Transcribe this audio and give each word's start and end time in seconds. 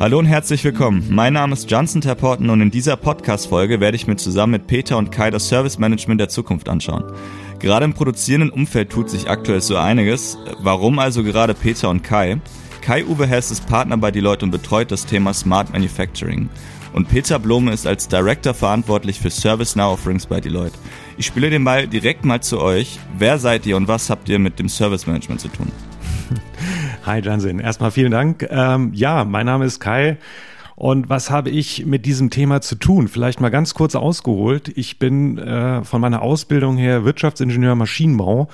Hallo 0.00 0.18
und 0.18 0.26
herzlich 0.26 0.64
willkommen. 0.64 1.06
Mein 1.08 1.34
Name 1.34 1.52
ist 1.52 1.70
Johnson 1.70 2.00
Terporten 2.00 2.50
und 2.50 2.60
in 2.60 2.72
dieser 2.72 2.96
Podcast-Folge 2.96 3.78
werde 3.78 3.96
ich 3.96 4.08
mir 4.08 4.16
zusammen 4.16 4.50
mit 4.52 4.66
Peter 4.66 4.98
und 4.98 5.12
Kai 5.12 5.30
das 5.30 5.48
Service 5.48 5.78
Management 5.78 6.20
der 6.20 6.28
Zukunft 6.28 6.68
anschauen. 6.68 7.04
Gerade 7.60 7.84
im 7.84 7.94
produzierenden 7.94 8.50
Umfeld 8.50 8.90
tut 8.90 9.08
sich 9.08 9.30
aktuell 9.30 9.60
so 9.60 9.76
einiges. 9.76 10.36
Warum 10.58 10.98
also 10.98 11.22
gerade 11.22 11.54
Peter 11.54 11.90
und 11.90 12.02
Kai? 12.02 12.40
Kai-Uwe 12.82 13.26
Hess 13.26 13.52
ist 13.52 13.66
Partner 13.66 13.96
bei 13.96 14.10
Deloitte 14.10 14.44
und 14.44 14.50
betreut 14.50 14.90
das 14.90 15.06
Thema 15.06 15.32
Smart 15.32 15.72
Manufacturing. 15.72 16.50
Und 16.92 17.08
Peter 17.08 17.38
Blome 17.38 17.72
ist 17.72 17.86
als 17.86 18.08
Director 18.08 18.52
verantwortlich 18.52 19.20
für 19.20 19.30
ServiceNow 19.30 19.92
Offerings 19.92 20.26
bei 20.26 20.40
Deloitte. 20.40 20.78
Ich 21.16 21.26
spiele 21.26 21.50
den 21.50 21.64
Ball 21.64 21.86
direkt 21.86 22.24
mal 22.24 22.42
zu 22.42 22.60
euch. 22.60 22.98
Wer 23.16 23.38
seid 23.38 23.64
ihr 23.64 23.76
und 23.76 23.86
was 23.86 24.10
habt 24.10 24.28
ihr 24.28 24.40
mit 24.40 24.58
dem 24.58 24.68
Service 24.68 25.06
Management 25.06 25.40
zu 25.40 25.48
tun? 25.48 25.70
Hi 27.06 27.20
Jansen, 27.20 27.58
erstmal 27.58 27.90
vielen 27.90 28.12
Dank. 28.12 28.46
Ähm, 28.48 28.92
ja, 28.94 29.26
mein 29.26 29.44
Name 29.44 29.66
ist 29.66 29.78
Kai. 29.78 30.16
Und 30.74 31.10
was 31.10 31.30
habe 31.30 31.50
ich 31.50 31.84
mit 31.84 32.06
diesem 32.06 32.30
Thema 32.30 32.62
zu 32.62 32.76
tun? 32.76 33.08
Vielleicht 33.08 33.42
mal 33.42 33.50
ganz 33.50 33.74
kurz 33.74 33.94
ausgeholt. 33.94 34.72
Ich 34.74 34.98
bin 34.98 35.36
äh, 35.36 35.84
von 35.84 36.00
meiner 36.00 36.22
Ausbildung 36.22 36.78
her 36.78 37.04
Wirtschaftsingenieur 37.04 37.74
Maschinenbau 37.74 38.48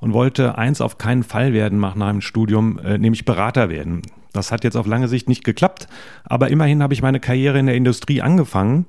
und 0.00 0.14
wollte 0.14 0.58
eins 0.58 0.80
auf 0.80 0.98
keinen 0.98 1.22
Fall 1.22 1.52
werden 1.52 1.78
nach 1.78 1.94
meinem 1.94 2.22
Studium, 2.22 2.80
äh, 2.80 2.98
nämlich 2.98 3.24
Berater 3.24 3.70
werden. 3.70 4.02
Das 4.32 4.50
hat 4.50 4.64
jetzt 4.64 4.76
auf 4.76 4.88
lange 4.88 5.06
Sicht 5.06 5.28
nicht 5.28 5.44
geklappt, 5.44 5.86
aber 6.24 6.48
immerhin 6.48 6.82
habe 6.82 6.94
ich 6.94 7.02
meine 7.02 7.20
Karriere 7.20 7.60
in 7.60 7.66
der 7.66 7.76
Industrie 7.76 8.20
angefangen 8.20 8.86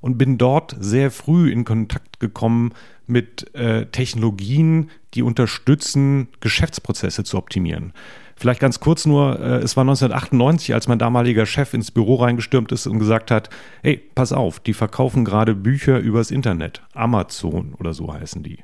und 0.00 0.16
bin 0.16 0.38
dort 0.38 0.74
sehr 0.80 1.10
früh 1.10 1.50
in 1.50 1.66
Kontakt 1.66 2.18
gekommen 2.18 2.72
mit 3.06 3.54
äh, 3.54 3.84
Technologien, 3.86 4.88
die 5.12 5.22
unterstützen, 5.22 6.28
Geschäftsprozesse 6.40 7.24
zu 7.24 7.36
optimieren. 7.36 7.92
Vielleicht 8.36 8.60
ganz 8.60 8.80
kurz 8.80 9.06
nur, 9.06 9.38
äh, 9.38 9.58
es 9.58 9.76
war 9.76 9.82
1998, 9.82 10.74
als 10.74 10.88
mein 10.88 10.98
damaliger 10.98 11.46
Chef 11.46 11.74
ins 11.74 11.90
Büro 11.90 12.16
reingestürmt 12.16 12.72
ist 12.72 12.86
und 12.86 12.98
gesagt 12.98 13.30
hat, 13.30 13.50
hey, 13.82 14.02
pass 14.14 14.32
auf, 14.32 14.60
die 14.60 14.74
verkaufen 14.74 15.24
gerade 15.24 15.54
Bücher 15.54 15.98
übers 15.98 16.30
Internet. 16.30 16.82
Amazon 16.94 17.74
oder 17.78 17.94
so 17.94 18.12
heißen 18.12 18.42
die. 18.42 18.58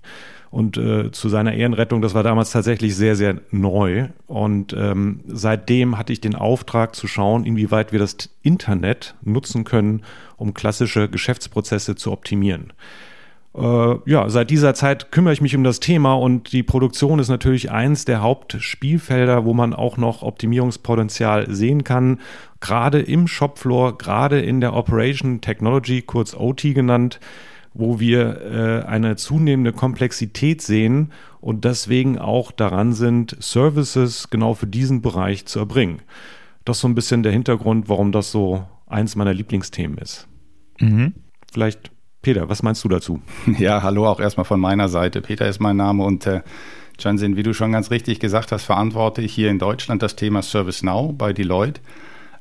Und 0.50 0.76
äh, 0.76 1.12
zu 1.12 1.28
seiner 1.28 1.54
Ehrenrettung, 1.54 2.02
das 2.02 2.14
war 2.14 2.24
damals 2.24 2.50
tatsächlich 2.50 2.96
sehr, 2.96 3.14
sehr 3.14 3.40
neu. 3.52 4.08
Und 4.26 4.72
ähm, 4.72 5.20
seitdem 5.28 5.96
hatte 5.96 6.12
ich 6.12 6.20
den 6.20 6.34
Auftrag 6.34 6.96
zu 6.96 7.06
schauen, 7.06 7.44
inwieweit 7.44 7.92
wir 7.92 8.00
das 8.00 8.16
Internet 8.42 9.14
nutzen 9.22 9.62
können, 9.62 10.02
um 10.36 10.52
klassische 10.52 11.08
Geschäftsprozesse 11.08 11.94
zu 11.94 12.10
optimieren. 12.10 12.72
Äh, 13.54 14.10
ja, 14.10 14.28
seit 14.28 14.50
dieser 14.50 14.74
Zeit 14.74 15.10
kümmere 15.10 15.32
ich 15.32 15.40
mich 15.40 15.56
um 15.56 15.64
das 15.64 15.80
Thema 15.80 16.14
und 16.14 16.52
die 16.52 16.62
Produktion 16.62 17.18
ist 17.18 17.28
natürlich 17.28 17.70
eins 17.70 18.04
der 18.04 18.22
Hauptspielfelder, 18.22 19.44
wo 19.44 19.54
man 19.54 19.74
auch 19.74 19.96
noch 19.96 20.22
Optimierungspotenzial 20.22 21.52
sehen 21.52 21.82
kann. 21.82 22.20
Gerade 22.60 23.00
im 23.00 23.26
Shopfloor, 23.26 23.98
gerade 23.98 24.40
in 24.40 24.60
der 24.60 24.74
Operation 24.74 25.40
Technology, 25.40 26.02
kurz 26.02 26.34
OT 26.34 26.62
genannt, 26.74 27.18
wo 27.74 27.98
wir 27.98 28.40
äh, 28.40 28.86
eine 28.86 29.16
zunehmende 29.16 29.72
Komplexität 29.72 30.62
sehen 30.62 31.12
und 31.40 31.64
deswegen 31.64 32.18
auch 32.18 32.52
daran 32.52 32.92
sind, 32.92 33.36
Services 33.40 34.30
genau 34.30 34.54
für 34.54 34.66
diesen 34.66 35.02
Bereich 35.02 35.46
zu 35.46 35.58
erbringen. 35.58 36.02
Das 36.64 36.76
ist 36.76 36.82
so 36.82 36.88
ein 36.88 36.94
bisschen 36.94 37.22
der 37.22 37.32
Hintergrund, 37.32 37.88
warum 37.88 38.12
das 38.12 38.30
so 38.30 38.64
eins 38.86 39.16
meiner 39.16 39.34
Lieblingsthemen 39.34 39.98
ist. 39.98 40.28
Mhm. 40.78 41.14
Vielleicht 41.52 41.90
Peter, 42.22 42.50
was 42.50 42.62
meinst 42.62 42.84
du 42.84 42.88
dazu? 42.88 43.20
Ja, 43.58 43.82
hallo 43.82 44.06
auch 44.06 44.20
erstmal 44.20 44.44
von 44.44 44.60
meiner 44.60 44.88
Seite. 44.88 45.22
Peter 45.22 45.48
ist 45.48 45.60
mein 45.60 45.76
Name 45.76 46.04
und 46.04 46.26
äh, 46.26 46.42
Jansin, 46.98 47.36
wie 47.36 47.42
du 47.42 47.54
schon 47.54 47.72
ganz 47.72 47.90
richtig 47.90 48.20
gesagt 48.20 48.52
hast, 48.52 48.64
verantworte 48.64 49.22
ich 49.22 49.32
hier 49.32 49.50
in 49.50 49.58
Deutschland 49.58 50.02
das 50.02 50.16
Thema 50.16 50.42
ServiceNow 50.42 51.14
bei 51.16 51.32
Deloitte. 51.32 51.80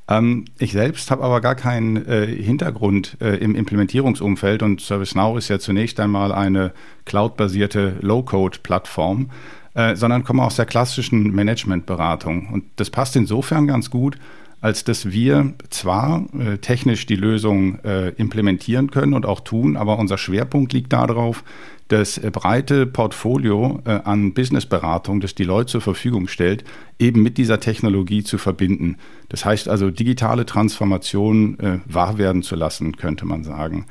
Ähm, 0.09 0.45
ich 0.57 0.73
selbst 0.73 1.11
habe 1.11 1.23
aber 1.23 1.39
gar 1.39 1.55
keinen 1.55 2.05
äh, 2.05 2.27
Hintergrund 2.27 3.15
äh, 3.21 3.37
im 3.37 3.55
Implementierungsumfeld 3.55 4.63
und 4.63 4.81
ServiceNow 4.81 5.37
ist 5.37 5.47
ja 5.47 5.59
zunächst 5.59 5.99
einmal 6.01 6.33
eine 6.33 6.73
cloud-basierte 7.05 7.97
Low-Code-Plattform, 8.01 9.29
äh, 9.75 9.95
sondern 9.95 10.25
komme 10.25 10.43
aus 10.43 10.57
der 10.57 10.65
klassischen 10.65 11.33
Managementberatung. 11.33 12.49
Und 12.51 12.65
das 12.75 12.89
passt 12.89 13.15
insofern 13.15 13.65
ganz 13.65 13.89
gut, 13.89 14.17
als 14.61 14.83
dass 14.83 15.11
wir 15.11 15.53
zwar 15.69 16.25
äh, 16.37 16.57
technisch 16.57 17.05
die 17.05 17.15
Lösung 17.15 17.79
äh, 17.79 18.09
implementieren 18.09 18.91
können 18.91 19.13
und 19.13 19.25
auch 19.25 19.39
tun, 19.39 19.77
aber 19.77 19.97
unser 19.97 20.17
Schwerpunkt 20.17 20.73
liegt 20.73 20.91
darauf, 20.91 21.43
das 21.89 22.17
äh, 22.17 22.29
breite 22.31 22.85
Portfolio 22.85 23.81
äh, 23.85 23.99
an 24.03 24.33
Businessberatung, 24.33 25.21
das 25.21 25.35
die 25.35 25.43
Leute 25.43 25.71
zur 25.71 25.81
Verfügung 25.81 26.27
stellt, 26.27 26.63
eben 26.99 27.21
mit 27.23 27.37
dieser 27.37 27.59
Technologie 27.59 28.23
zu 28.23 28.37
verbinden. 28.37 28.97
Das 29.29 29.45
heißt 29.45 29.67
also, 29.67 29.91
digitale 29.91 30.45
Transformation 30.45 31.59
äh, 31.59 31.79
wahr 31.85 32.17
werden 32.17 32.43
zu 32.43 32.55
lassen, 32.55 32.95
könnte 32.97 33.25
man 33.25 33.43
sagen. 33.43 33.85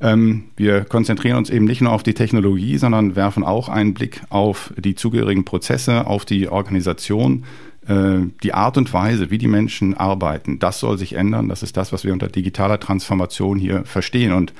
Ähm, 0.00 0.44
wir 0.56 0.84
konzentrieren 0.84 1.36
uns 1.36 1.50
eben 1.50 1.64
nicht 1.64 1.80
nur 1.80 1.92
auf 1.92 2.02
die 2.02 2.14
Technologie, 2.14 2.76
sondern 2.78 3.16
werfen 3.16 3.44
auch 3.44 3.68
einen 3.68 3.94
Blick 3.94 4.22
auf 4.30 4.72
die 4.76 4.94
zugehörigen 4.94 5.44
Prozesse, 5.44 6.06
auf 6.06 6.24
die 6.24 6.48
Organisation, 6.48 7.44
die 7.88 8.52
Art 8.52 8.76
und 8.78 8.92
Weise, 8.92 9.30
wie 9.30 9.38
die 9.38 9.46
Menschen 9.46 9.94
arbeiten, 9.94 10.58
das 10.58 10.80
soll 10.80 10.98
sich 10.98 11.12
ändern. 11.12 11.48
Das 11.48 11.62
ist 11.62 11.76
das, 11.76 11.92
was 11.92 12.04
wir 12.04 12.12
unter 12.12 12.28
digitaler 12.28 12.80
Transformation 12.80 13.58
hier 13.58 13.84
verstehen. 13.84 14.32
Und 14.32 14.52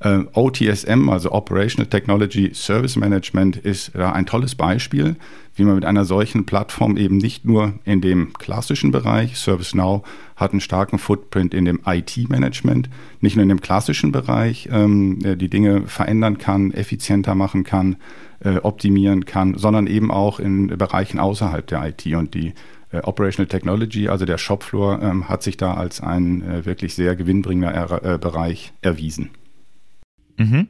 äh, 0.00 0.20
OTSM, 0.32 1.08
also 1.08 1.32
Operational 1.32 1.88
Technology 1.88 2.52
Service 2.54 2.96
Management, 2.96 3.56
ist 3.56 3.92
da 3.94 4.12
ein 4.12 4.26
tolles 4.26 4.54
Beispiel, 4.54 5.16
wie 5.56 5.64
man 5.64 5.74
mit 5.74 5.84
einer 5.84 6.06
solchen 6.06 6.46
Plattform 6.46 6.96
eben 6.96 7.18
nicht 7.18 7.44
nur 7.44 7.74
in 7.84 8.00
dem 8.00 8.32
klassischen 8.32 8.92
Bereich, 8.92 9.36
ServiceNow 9.36 10.02
hat 10.36 10.52
einen 10.52 10.62
starken 10.62 10.98
Footprint 10.98 11.52
in 11.52 11.66
dem 11.66 11.80
IT-Management, 11.84 12.88
nicht 13.20 13.36
nur 13.36 13.42
in 13.42 13.50
dem 13.50 13.60
klassischen 13.60 14.10
Bereich 14.10 14.70
ähm, 14.72 15.18
die 15.20 15.50
Dinge 15.50 15.82
verändern 15.82 16.38
kann, 16.38 16.72
effizienter 16.72 17.34
machen 17.34 17.62
kann, 17.62 17.96
äh, 18.40 18.56
optimieren 18.56 19.24
kann, 19.24 19.56
sondern 19.56 19.86
eben 19.86 20.10
auch 20.10 20.40
in 20.40 20.68
Bereichen 20.68 21.18
außerhalb 21.18 21.66
der 21.66 21.86
IT. 21.86 22.06
Und 22.06 22.34
die 22.34 22.54
äh, 22.90 22.98
Operational 22.98 23.48
Technology, 23.48 24.08
also 24.08 24.24
der 24.24 24.38
Shopfloor, 24.38 25.00
ähm, 25.02 25.28
hat 25.28 25.42
sich 25.42 25.56
da 25.56 25.74
als 25.74 26.00
ein 26.00 26.42
äh, 26.42 26.64
wirklich 26.66 26.94
sehr 26.94 27.16
gewinnbringender 27.16 27.70
er 27.70 28.18
Bereich 28.18 28.72
erwiesen. 28.82 29.30
Mhm. 30.36 30.68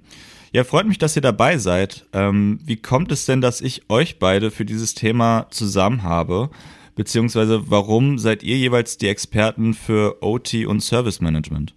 Ja, 0.52 0.64
freut 0.64 0.86
mich, 0.86 0.98
dass 0.98 1.14
ihr 1.14 1.22
dabei 1.22 1.58
seid. 1.58 2.06
Ähm, 2.12 2.58
wie 2.64 2.76
kommt 2.76 3.12
es 3.12 3.24
denn, 3.24 3.40
dass 3.40 3.60
ich 3.60 3.88
euch 3.88 4.18
beide 4.18 4.50
für 4.50 4.64
dieses 4.64 4.94
Thema 4.94 5.46
zusammen 5.50 6.02
habe? 6.02 6.50
Beziehungsweise 6.96 7.70
warum 7.70 8.18
seid 8.18 8.42
ihr 8.42 8.56
jeweils 8.56 8.98
die 8.98 9.06
Experten 9.06 9.74
für 9.74 10.22
OT 10.22 10.66
und 10.66 10.80
Service 10.80 11.20
Management? 11.20 11.74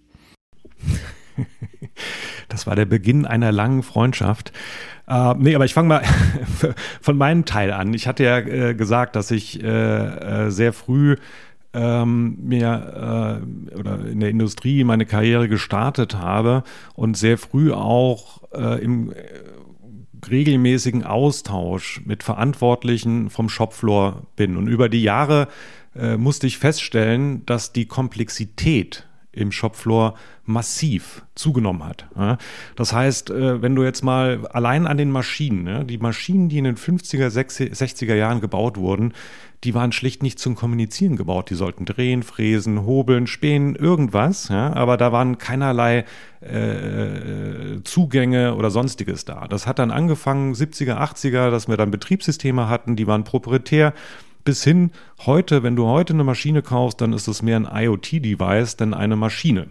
Das 2.54 2.66
war 2.68 2.76
der 2.76 2.86
Beginn 2.86 3.26
einer 3.26 3.50
langen 3.50 3.82
Freundschaft. 3.82 4.52
Äh, 5.08 5.34
nee, 5.34 5.54
aber 5.54 5.64
ich 5.64 5.74
fange 5.74 5.88
mal 5.88 6.02
von 7.00 7.16
meinem 7.16 7.44
Teil 7.44 7.72
an. 7.72 7.92
Ich 7.94 8.06
hatte 8.06 8.24
ja 8.24 8.38
äh, 8.38 8.74
gesagt, 8.74 9.16
dass 9.16 9.30
ich 9.30 9.62
äh, 9.62 9.66
äh 9.66 10.50
sehr 10.50 10.72
früh 10.72 11.16
ähm, 11.72 12.38
mir 12.40 13.42
äh, 13.72 13.76
oder 13.76 13.98
in 14.06 14.20
der 14.20 14.30
Industrie 14.30 14.84
meine 14.84 15.04
Karriere 15.04 15.48
gestartet 15.48 16.16
habe 16.16 16.62
und 16.94 17.16
sehr 17.16 17.38
früh 17.38 17.72
auch 17.72 18.42
äh, 18.52 18.82
im 18.82 19.12
regelmäßigen 20.30 21.02
Austausch 21.02 22.00
mit 22.06 22.22
Verantwortlichen 22.22 23.30
vom 23.30 23.48
Shopfloor 23.48 24.22
bin. 24.36 24.56
Und 24.56 24.68
über 24.68 24.88
die 24.88 25.02
Jahre 25.02 25.48
musste 26.16 26.48
ich 26.48 26.58
feststellen, 26.58 27.46
dass 27.46 27.72
die 27.72 27.84
Komplexität 27.84 29.06
im 29.34 29.52
Shopfloor 29.52 30.14
massiv 30.44 31.24
zugenommen 31.34 31.84
hat. 31.84 32.06
Das 32.76 32.92
heißt, 32.92 33.30
äh, 33.30 33.62
wenn 33.62 33.74
du 33.74 33.82
jetzt 33.82 34.02
mal 34.02 34.46
allein 34.48 34.86
an 34.86 34.98
den 34.98 35.10
Maschinen, 35.10 35.86
die 35.86 35.98
Maschinen, 35.98 36.48
die 36.48 36.58
in 36.58 36.64
den 36.64 36.76
50er, 36.76 37.28
60er 37.28 38.14
Jahren 38.14 38.40
gebaut 38.40 38.76
wurden, 38.76 39.14
die 39.64 39.74
waren 39.74 39.92
schlicht 39.92 40.22
nicht 40.22 40.38
zum 40.38 40.54
Kommunizieren 40.54 41.16
gebaut. 41.16 41.48
Die 41.48 41.54
sollten 41.54 41.86
drehen, 41.86 42.22
fräsen, 42.22 42.84
hobeln, 42.84 43.26
spähen, 43.26 43.74
irgendwas. 43.74 44.50
Aber 44.50 44.98
da 44.98 45.10
waren 45.10 45.38
keinerlei 45.38 46.04
äh, 46.40 47.82
Zugänge 47.82 48.54
oder 48.56 48.70
sonstiges 48.70 49.24
da. 49.24 49.48
Das 49.48 49.66
hat 49.66 49.78
dann 49.78 49.90
angefangen, 49.90 50.54
70er, 50.54 50.98
80er, 50.98 51.50
dass 51.50 51.66
wir 51.66 51.78
dann 51.78 51.90
Betriebssysteme 51.90 52.68
hatten, 52.68 52.94
die 52.94 53.06
waren 53.06 53.24
proprietär 53.24 53.94
bis 54.44 54.62
hin 54.62 54.90
heute, 55.26 55.62
wenn 55.62 55.76
du 55.76 55.86
heute 55.86 56.12
eine 56.12 56.24
Maschine 56.24 56.62
kaufst, 56.62 57.00
dann 57.00 57.12
ist 57.12 57.28
es 57.28 57.42
mehr 57.42 57.56
ein 57.56 57.68
IoT-Device 57.70 58.76
denn 58.76 58.94
eine 58.94 59.16
Maschine. 59.16 59.68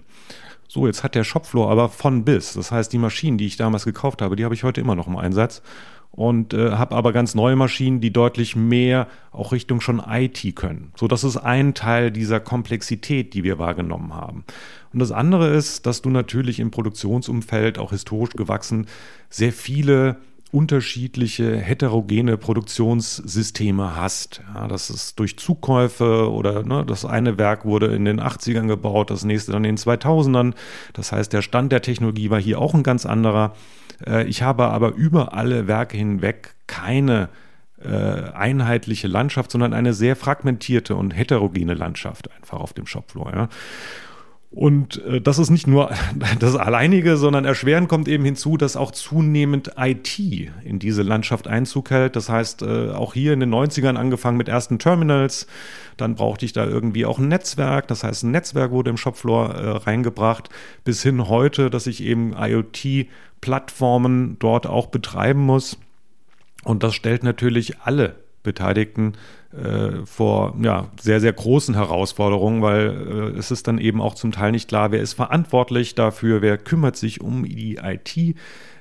So, 0.68 0.88
jetzt 0.88 1.04
hat 1.04 1.14
der 1.14 1.24
Shopfloor 1.24 1.70
aber 1.70 1.90
von 1.90 2.26
bis. 2.26 2.54
Das 2.54 2.72
heißt, 2.72 2.92
die 2.92 2.98
Maschinen, 2.98 3.38
die 3.38 3.46
ich 3.46 3.58
damals 3.58 3.86
gekauft 3.86 4.22
habe, 4.22 4.36
die 4.36 4.44
habe 4.44 4.56
ich 4.56 4.64
heute 4.64 4.82
immer 4.82 4.96
noch 4.96 5.08
im 5.08 5.18
Einsatz 5.18 5.62
und 6.10 6.54
äh, 6.54 6.72
habe 6.72 6.96
aber 6.96 7.12
ganz 7.12 7.34
neue 7.34 7.56
Maschinen, 7.56 8.00
die 8.00 8.14
deutlich 8.14 8.56
mehr 8.56 9.08
auch 9.32 9.52
Richtung 9.52 9.82
schon 9.82 10.02
IT 10.08 10.56
können. 10.56 10.92
So, 10.96 11.08
das 11.08 11.24
ist 11.24 11.38
ein 11.38 11.74
Teil 11.74 12.12
dieser 12.12 12.40
Komplexität, 12.40 13.34
die 13.34 13.44
wir 13.44 13.58
wahrgenommen 13.58 14.14
haben. 14.14 14.46
Und 14.94 15.00
das 15.00 15.12
andere 15.12 15.50
ist, 15.50 15.88
dass 15.88 16.04
du 16.04 16.12
natürlich 16.12 16.60
im 16.60 16.70
Produktionsumfeld 16.70 17.80
auch 17.80 17.92
historisch 17.92 18.36
gewachsen 18.36 18.86
sehr 19.30 19.52
viele 19.52 20.18
unterschiedliche 20.54 21.58
heterogene 21.58 22.38
Produktionssysteme 22.38 23.96
hast. 23.96 24.42
Ja, 24.54 24.68
das 24.68 24.92
ist 24.92 25.18
durch 25.20 25.38
Zukäufe 25.38 26.32
oder 26.32 26.64
ne, 26.64 26.86
das 26.86 27.06
eine 27.06 27.40
Werk 27.40 27.66
wurde 27.66 27.88
in 27.88 28.06
den 28.06 28.22
80ern 28.22 28.68
gebaut, 28.68 29.10
das 29.10 29.24
nächste 29.24 29.52
dann 29.52 29.66
in 29.66 29.76
den 29.76 29.84
2000ern. 29.84 30.54
Das 30.94 31.12
heißt, 31.12 31.34
der 31.34 31.42
Stand 31.42 31.72
der 31.72 31.82
Technologie 31.82 32.30
war 32.30 32.40
hier 32.40 32.60
auch 32.60 32.76
ein 32.76 32.84
ganz 32.84 33.08
anderer. 33.08 33.56
Äh, 34.06 34.26
ich 34.28 34.44
habe 34.44 34.66
aber 34.66 34.94
über 34.94 35.34
alle 35.34 35.68
Werke 35.68 35.98
hinweg 35.98 36.54
keine 36.68 37.30
äh, 37.84 38.30
einheitliche 38.34 39.08
Landschaft, 39.08 39.50
sondern 39.50 39.74
eine 39.74 39.94
sehr 39.94 40.16
fragmentierte 40.16 40.96
und 40.96 41.12
heterogene 41.12 41.74
Landschaft 41.74 42.30
einfach 42.32 42.60
auf 42.60 42.74
dem 42.74 42.86
Shopfloor. 42.86 43.34
Ja. 43.34 43.50
Und 44.54 45.04
äh, 45.06 45.20
das 45.20 45.40
ist 45.40 45.50
nicht 45.50 45.66
nur 45.66 45.92
das 46.40 46.56
Alleinige, 46.56 47.18
sondern 47.18 47.44
erschwerend 47.44 47.90
kommt 47.90 48.08
eben 48.08 48.24
hinzu, 48.24 48.56
dass 48.56 48.76
auch 48.76 48.92
zunehmend 48.92 49.72
IT 49.78 50.20
in 50.20 50.78
diese 50.78 51.02
Landschaft 51.02 51.48
Einzug 51.48 51.90
hält. 51.90 52.16
Das 52.16 52.30
heißt, 52.30 52.62
äh, 52.62 52.92
auch 52.92 53.16
hier 53.16 53.34
in 53.34 53.40
den 53.40 53.54
90ern 53.54 53.96
angefangen 53.96 54.38
mit 54.38 54.48
ersten 54.48 54.78
Terminals, 54.78 55.48
dann 55.98 56.14
brauchte 56.14 56.46
ich 56.46 56.54
da 56.54 56.66
irgendwie 56.66 57.06
auch 57.06 57.18
ein 57.18 57.30
Netzwerk. 57.30 57.88
Das 57.88 58.04
heißt, 58.04 58.24
ein 58.24 58.32
Netzwerk 58.32 58.72
wurde 58.72 58.92
im 58.92 58.98
Shopfloor 58.98 59.56
äh, 59.56 59.70
reingebracht, 59.70 60.50
bis 60.84 61.02
hin 61.02 61.28
heute, 61.28 61.72
dass 61.72 61.88
ich 61.88 62.04
eben 62.04 62.36
IoT-Plattformen 62.38 64.38
dort 64.38 64.68
auch 64.68 64.88
betreiben 64.88 65.42
muss. 65.42 65.80
Und 66.64 66.84
das 66.84 66.94
stellt 66.94 67.24
natürlich 67.24 67.80
alle 67.80 68.16
Beteiligten 68.44 69.14
äh, 69.54 70.06
vor 70.06 70.56
ja, 70.62 70.88
sehr, 71.00 71.20
sehr 71.20 71.34
großen 71.34 71.76
Herausforderungen, 71.76 72.62
weil 72.62 73.34
äh, 73.36 73.38
es 73.38 73.52
ist 73.52 73.68
dann 73.68 73.78
eben 73.78 74.02
auch 74.02 74.16
zum 74.16 74.32
Teil 74.32 74.52
nicht 74.52 74.68
klar, 74.68 74.92
wer 74.92 75.02
ist 75.02 75.14
verantwortlich 75.14 75.96
dafür, 75.96 76.42
wer 76.42 76.58
kümmert 76.58 76.96
sich 76.96 77.22
um 77.22 77.46
die 77.46 77.76
IT 77.76 78.18
äh, 78.18 78.36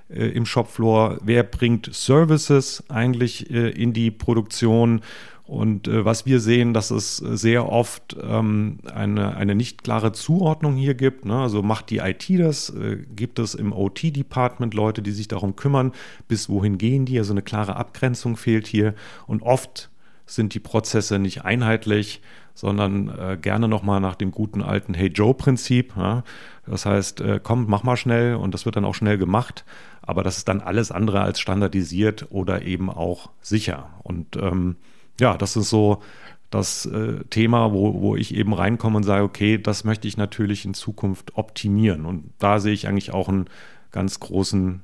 im 0.09 0.47
Shopfloor, 0.47 1.19
wer 1.23 1.43
bringt 1.43 1.93
Services 1.93 2.85
eigentlich 2.89 3.51
äh, 3.51 3.71
in 3.71 3.93
die 3.93 4.11
Produktion. 4.11 5.03
Und 5.45 5.89
äh, 5.89 6.05
was 6.05 6.25
wir 6.25 6.41
sehen, 6.41 6.73
dass 6.73 6.91
es 6.91 7.17
sehr 7.17 7.69
oft 7.69 8.17
ähm, 8.23 8.79
eine, 8.95 9.37
eine 9.37 9.55
nicht 9.55 9.85
klare 9.85 10.13
Zuordnung 10.13 10.77
hier 10.77 10.95
gibt. 10.95 11.27
Ne? 11.27 11.39
Also 11.39 11.63
macht 11.63 11.91
die 11.91 11.99
IT 11.99 12.31
das? 12.39 12.71
Äh, 12.71 12.99
gibt 13.15 13.39
es 13.39 13.55
im 13.55 13.73
OT-Department 13.73 14.73
Leute, 14.73 15.03
die 15.03 15.11
sich 15.11 15.29
darum 15.29 15.57
kümmern? 15.57 15.93
Bis 16.29 16.49
wohin 16.49 16.79
gehen 16.79 17.05
die? 17.05 17.19
Also 17.19 17.35
eine 17.35 17.43
klare 17.43 17.77
Abgrenzung 17.77 18.37
fehlt 18.37 18.67
hier. 18.67 18.95
Und 19.27 19.43
oft 19.43 19.91
sind 20.35 20.55
die 20.55 20.61
Prozesse 20.61 21.19
nicht 21.19 21.45
einheitlich, 21.45 22.21
sondern 22.55 23.09
äh, 23.09 23.39
gerne 23.41 23.69
nochmal 23.69 24.01
nach 24.01 24.15
dem 24.15 24.31
guten 24.31 24.63
alten 24.63 24.95
Hey 24.95 25.09
Joe-Prinzip. 25.09 25.95
Ja? 25.97 26.25
Das 26.67 26.87
heißt, 26.87 27.21
äh, 27.21 27.41
komm, 27.43 27.67
mach 27.69 27.83
mal 27.83 27.97
schnell 27.97 28.37
und 28.37 28.53
das 28.55 28.65
wird 28.65 28.77
dann 28.77 28.85
auch 28.85 28.95
schnell 28.95 29.19
gemacht. 29.19 29.65
Aber 30.03 30.23
das 30.23 30.39
ist 30.39 30.49
dann 30.49 30.61
alles 30.61 30.91
andere 30.91 31.21
als 31.21 31.41
standardisiert 31.41 32.27
oder 32.31 32.63
eben 32.63 32.91
auch 32.91 33.31
sicher. 33.41 33.91
Und 34.03 34.37
ähm, 34.37 34.77
ja, 35.21 35.37
das 35.37 35.57
ist 35.57 35.71
so 35.71 36.03
das 36.51 36.85
äh, 36.87 37.25
Thema, 37.31 37.73
wo, 37.73 38.01
wo 38.01 38.17
ich 38.17 38.35
eben 38.35 38.53
reinkomme 38.53 38.99
und 38.99 39.05
sage, 39.05 39.25
okay, 39.25 39.59
das 39.59 39.85
möchte 39.85 40.07
ich 40.07 40.17
natürlich 40.17 40.65
in 40.65 40.75
Zukunft 40.75 41.37
optimieren. 41.37 42.05
Und 42.05 42.33
da 42.39 42.59
sehe 42.59 42.75
ich 42.75 42.89
eigentlich 42.89 43.13
auch 43.13 43.29
einen 43.29 43.47
ganz 43.91 44.21
großen 44.21 44.83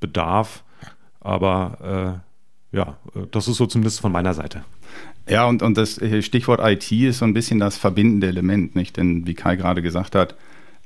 Bedarf. 0.00 0.64
Aber 1.20 2.22
äh, 2.22 2.31
ja, 2.72 2.96
äh, 3.14 3.26
das 3.30 3.48
ist 3.48 3.56
so 3.56 3.66
zumindest 3.66 4.00
von 4.00 4.12
meiner 4.12 4.34
Seite. 4.34 4.64
Ja, 5.28 5.46
und, 5.46 5.62
und 5.62 5.76
das 5.76 5.98
äh, 5.98 6.22
Stichwort 6.22 6.60
IT 6.62 6.90
ist 6.90 7.18
so 7.18 7.24
ein 7.24 7.34
bisschen 7.34 7.58
das 7.58 7.76
verbindende 7.76 8.26
Element, 8.26 8.74
nicht? 8.74 8.96
Denn 8.96 9.26
wie 9.26 9.34
Kai 9.34 9.56
gerade 9.56 9.82
gesagt 9.82 10.14
hat, 10.14 10.34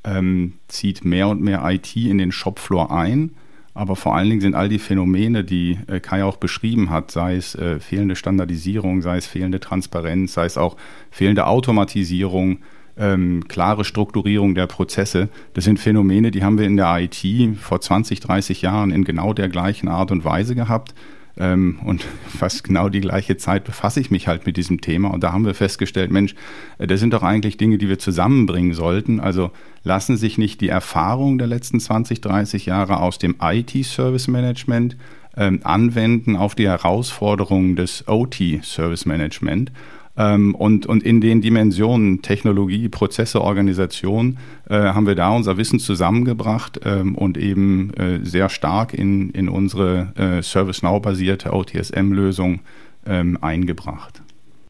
ähm, 0.05 0.55
zieht 0.69 1.05
mehr 1.05 1.29
und 1.29 1.41
mehr 1.41 1.63
IT 1.65 1.97
in 1.97 2.19
den 2.19 2.33
Shopfloor 2.33 2.91
ein. 2.91 3.31
Aber 3.75 3.95
vor 3.95 4.17
allen 4.17 4.31
Dingen 4.31 4.41
sind 4.41 4.55
all 4.55 4.71
die 4.71 4.79
Phänomene, 4.79 5.45
die 5.45 5.79
äh, 5.87 6.01
Kai 6.01 6.25
auch 6.25 6.39
beschrieben 6.39 6.89
hat, 6.89 7.11
sei 7.11 7.37
es 7.37 7.55
äh, 7.55 7.79
fehlende 7.79 8.17
Standardisierung, 8.17 9.03
sei 9.03 9.19
es 9.19 9.27
fehlende 9.27 9.61
Transparenz, 9.61 10.33
sei 10.33 10.47
es 10.47 10.57
auch 10.57 10.77
fehlende 11.11 11.47
Automatisierung, 11.47 12.61
ähm, 12.97 13.47
klare 13.49 13.85
Strukturierung 13.85 14.55
der 14.55 14.67
Prozesse, 14.67 15.29
das 15.53 15.65
sind 15.65 15.79
Phänomene, 15.79 16.31
die 16.31 16.43
haben 16.43 16.59
wir 16.59 16.67
in 16.67 16.79
der 16.79 16.97
IT 16.99 17.59
vor 17.59 17.81
20, 17.81 18.21
30 18.21 18.63
Jahren 18.63 18.91
in 18.91 19.05
genau 19.05 19.35
der 19.35 19.51
gleichen 19.51 19.89
Art 19.89 20.11
und 20.11 20.25
Weise 20.25 20.55
gehabt. 20.55 20.95
Ähm, 21.39 21.79
und 21.85 22.05
fast 22.29 22.65
genau 22.65 22.89
die 22.89 23.01
gleiche 23.01 23.37
Zeit 23.37 23.65
befasse 23.65 24.01
ich 24.01 24.11
mich 24.11 24.29
halt 24.29 24.47
mit 24.47 24.57
diesem 24.57 24.81
Thema. 24.81 25.09
Und 25.09 25.23
da 25.23 25.33
haben 25.33 25.45
wir 25.45 25.55
festgestellt, 25.55 26.11
Mensch, 26.11 26.35
äh, 26.79 26.87
das 26.87 27.01
sind 27.01 27.13
doch 27.13 27.23
eigentlich 27.23 27.57
Dinge, 27.57 27.79
die 27.79 27.89
wir 27.89 27.99
zusammenbringen 27.99 28.75
sollten. 28.75 29.21
Also 29.21 29.51
lassen 29.85 30.17
sich 30.17 30.39
nicht 30.39 30.61
die 30.61 30.69
Erfahrungen 30.69 31.39
der 31.39 31.47
letzten 31.47 31.81
20, 31.81 32.21
30 32.21 32.67
Jahre 32.67 33.01
aus 33.01 33.19
dem 33.19 33.37
IT-Service 33.41 34.29
Management 34.29 34.97
ähm, 35.37 35.61
anwenden 35.65 36.37
auf 36.37 36.55
die 36.55 36.67
Herausforderungen 36.67 37.77
des 37.77 38.09
OT-Service 38.09 39.07
Management. 39.07 39.71
Ähm, 40.17 40.55
und, 40.55 40.87
und 40.87 41.03
in 41.03 41.21
den 41.21 41.41
Dimensionen 41.41 42.23
Technologie, 42.23 42.89
Prozesse, 42.89 43.41
Organisation 43.41 44.39
äh, 44.69 44.75
haben 44.75 45.07
wir 45.07 45.15
da 45.15 45.31
unser 45.31 45.57
Wissen 45.57 45.79
zusammengebracht 45.79 46.81
ähm, 46.85 47.15
und 47.15 47.37
eben 47.37 47.93
äh, 47.95 48.25
sehr 48.25 48.49
stark 48.49 48.95
in, 48.95 49.31
in 49.31 49.49
unsere 49.49 50.13
äh, 50.17 50.43
ServiceNow-basierte 50.43 51.53
OTSM-Lösung 51.53 52.61
ähm, 53.07 53.39
eingebracht. 53.41 54.23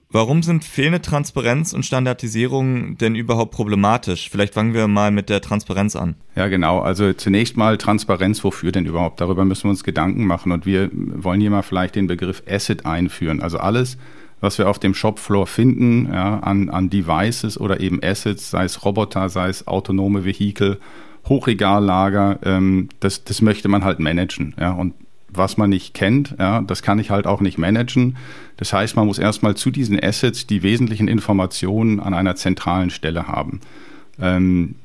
Warum 0.09 0.43
sind 0.43 0.65
fehlende 0.65 1.03
Transparenz 1.03 1.73
und 1.73 1.85
Standardisierung 1.85 2.97
denn 2.97 3.17
überhaupt 3.17 3.51
problematisch? 3.51 4.31
Vielleicht 4.31 4.55
fangen 4.55 4.73
wir 4.73 4.87
mal 4.87 5.11
mit 5.11 5.29
der 5.29 5.41
Transparenz 5.41 5.97
an. 5.97 6.15
Ja, 6.37 6.47
genau. 6.47 6.79
Also 6.79 7.13
zunächst 7.13 7.57
mal 7.57 7.77
Transparenz, 7.77 8.43
wofür 8.45 8.71
denn 8.71 8.87
überhaupt? 8.87 9.21
Darüber 9.21 9.45
müssen 9.45 9.65
wir 9.65 9.71
uns 9.71 9.83
Gedanken 9.83 10.25
machen. 10.25 10.53
Und 10.53 10.65
wir 10.65 10.91
wollen 10.93 11.41
hier 11.41 11.51
mal 11.51 11.63
vielleicht 11.63 11.97
den 11.97 12.07
Begriff 12.07 12.43
Asset 12.49 12.87
einführen. 12.87 13.43
Also 13.43 13.59
alles, 13.59 13.99
was 14.41 14.59
wir 14.59 14.69
auf 14.69 14.79
dem 14.79 14.95
Shopfloor 14.95 15.47
finden, 15.47 16.13
ja, 16.13 16.41
an, 16.41 16.69
an 16.69 16.91
Devices 16.91 17.59
oder 17.59 17.81
eben 17.81 18.01
Assets, 18.03 18.51
sei 18.51 18.65
es 18.65 18.85
Roboter, 18.85 19.29
sei 19.29 19.49
es 19.49 19.67
autonome 19.67 20.25
Vehikel, 20.25 20.79
Hochregallager, 21.29 22.39
ähm, 22.45 22.89
das, 23.01 23.25
das 23.25 23.43
möchte 23.43 23.69
man 23.69 23.85
halt 23.85 23.99
managen. 23.99 24.55
Ja, 24.59 24.73
und 24.73 24.95
was 25.29 25.57
man 25.57 25.71
nicht 25.71 25.95
kennt, 25.95 26.35
ja, 26.39 26.61
das 26.63 26.83
kann 26.83 26.99
ich 26.99 27.11
halt 27.11 27.27
auch 27.27 27.41
nicht 27.41 27.59
managen. 27.59 28.17
Das 28.57 28.73
heißt, 28.73 28.97
man 28.97 29.07
muss 29.07 29.19
erstmal 29.19 29.55
zu 29.57 29.71
diesen 29.71 30.03
Assets 30.03 30.47
die 30.47 30.63
wesentlichen 30.63 31.09
Informationen 31.09 32.01
an 32.01 32.15
einer 32.15 32.37
zentralen 32.37 32.91
Stelle 32.91 33.27
haben. 33.27 33.61
Ähm, 34.21 34.77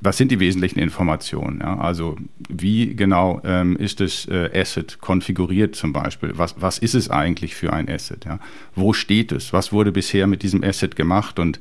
was 0.00 0.18
sind 0.18 0.30
die 0.30 0.40
wesentlichen 0.40 0.78
Informationen? 0.78 1.60
Ja? 1.60 1.78
Also 1.78 2.16
wie 2.48 2.94
genau 2.94 3.40
ähm, 3.44 3.76
ist 3.76 4.00
das 4.00 4.26
äh, 4.28 4.50
Asset 4.54 5.00
konfiguriert 5.00 5.74
zum 5.74 5.92
Beispiel? 5.92 6.32
Was, 6.36 6.54
was 6.60 6.78
ist 6.78 6.94
es 6.94 7.10
eigentlich 7.10 7.54
für 7.54 7.72
ein 7.72 7.88
Asset? 7.88 8.24
Ja? 8.26 8.38
Wo 8.74 8.92
steht 8.92 9.32
es? 9.32 9.52
Was 9.52 9.72
wurde 9.72 9.92
bisher 9.92 10.26
mit 10.26 10.42
diesem 10.42 10.62
Asset 10.62 10.96
gemacht? 10.96 11.38
Und 11.38 11.60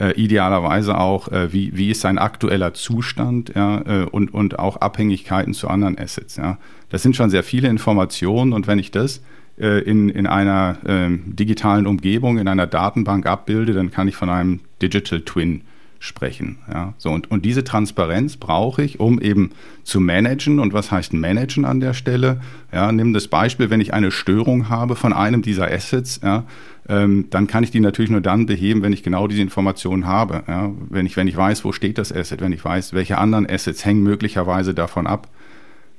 äh, 0.00 0.12
idealerweise 0.12 0.98
auch, 0.98 1.28
äh, 1.28 1.52
wie, 1.52 1.76
wie 1.76 1.90
ist 1.90 2.00
sein 2.00 2.18
aktueller 2.18 2.74
Zustand 2.74 3.52
ja? 3.54 3.82
Äh, 3.82 4.06
und, 4.06 4.32
und 4.32 4.58
auch 4.58 4.78
Abhängigkeiten 4.78 5.52
zu 5.52 5.68
anderen 5.68 5.98
Assets? 5.98 6.36
Ja? 6.36 6.58
Das 6.88 7.02
sind 7.02 7.16
schon 7.16 7.30
sehr 7.30 7.42
viele 7.42 7.68
Informationen 7.68 8.54
und 8.54 8.66
wenn 8.66 8.78
ich 8.78 8.92
das 8.92 9.20
äh, 9.58 9.82
in, 9.82 10.08
in 10.08 10.26
einer 10.26 10.78
ähm, 10.86 11.36
digitalen 11.36 11.86
Umgebung, 11.86 12.38
in 12.38 12.48
einer 12.48 12.66
Datenbank 12.66 13.26
abbilde, 13.26 13.74
dann 13.74 13.90
kann 13.90 14.08
ich 14.08 14.16
von 14.16 14.30
einem 14.30 14.60
Digital 14.80 15.20
Twin 15.20 15.62
sprechen. 16.04 16.58
Ja, 16.72 16.94
so 16.98 17.10
und, 17.10 17.30
und 17.30 17.44
diese 17.44 17.64
Transparenz 17.64 18.36
brauche 18.36 18.82
ich, 18.82 19.00
um 19.00 19.20
eben 19.20 19.50
zu 19.82 20.00
managen. 20.00 20.58
Und 20.60 20.72
was 20.72 20.90
heißt 20.90 21.14
managen 21.14 21.64
an 21.64 21.80
der 21.80 21.94
Stelle? 21.94 22.40
Ja, 22.72 22.92
nimm 22.92 23.14
das 23.14 23.28
Beispiel, 23.28 23.70
wenn 23.70 23.80
ich 23.80 23.94
eine 23.94 24.10
Störung 24.10 24.68
habe 24.68 24.96
von 24.96 25.12
einem 25.12 25.42
dieser 25.42 25.70
Assets, 25.70 26.20
ja, 26.22 26.44
ähm, 26.88 27.26
dann 27.30 27.46
kann 27.46 27.64
ich 27.64 27.70
die 27.70 27.80
natürlich 27.80 28.10
nur 28.10 28.20
dann 28.20 28.44
beheben, 28.44 28.82
wenn 28.82 28.92
ich 28.92 29.02
genau 29.02 29.26
diese 29.26 29.40
Informationen 29.40 30.06
habe. 30.06 30.42
Ja, 30.46 30.70
wenn, 30.90 31.06
ich, 31.06 31.16
wenn 31.16 31.28
ich 31.28 31.36
weiß, 31.36 31.64
wo 31.64 31.72
steht 31.72 31.96
das 31.96 32.12
Asset, 32.12 32.42
wenn 32.42 32.52
ich 32.52 32.64
weiß, 32.64 32.92
welche 32.92 33.16
anderen 33.16 33.48
Assets 33.48 33.84
hängen 33.84 34.02
möglicherweise 34.02 34.74
davon 34.74 35.06
ab. 35.06 35.28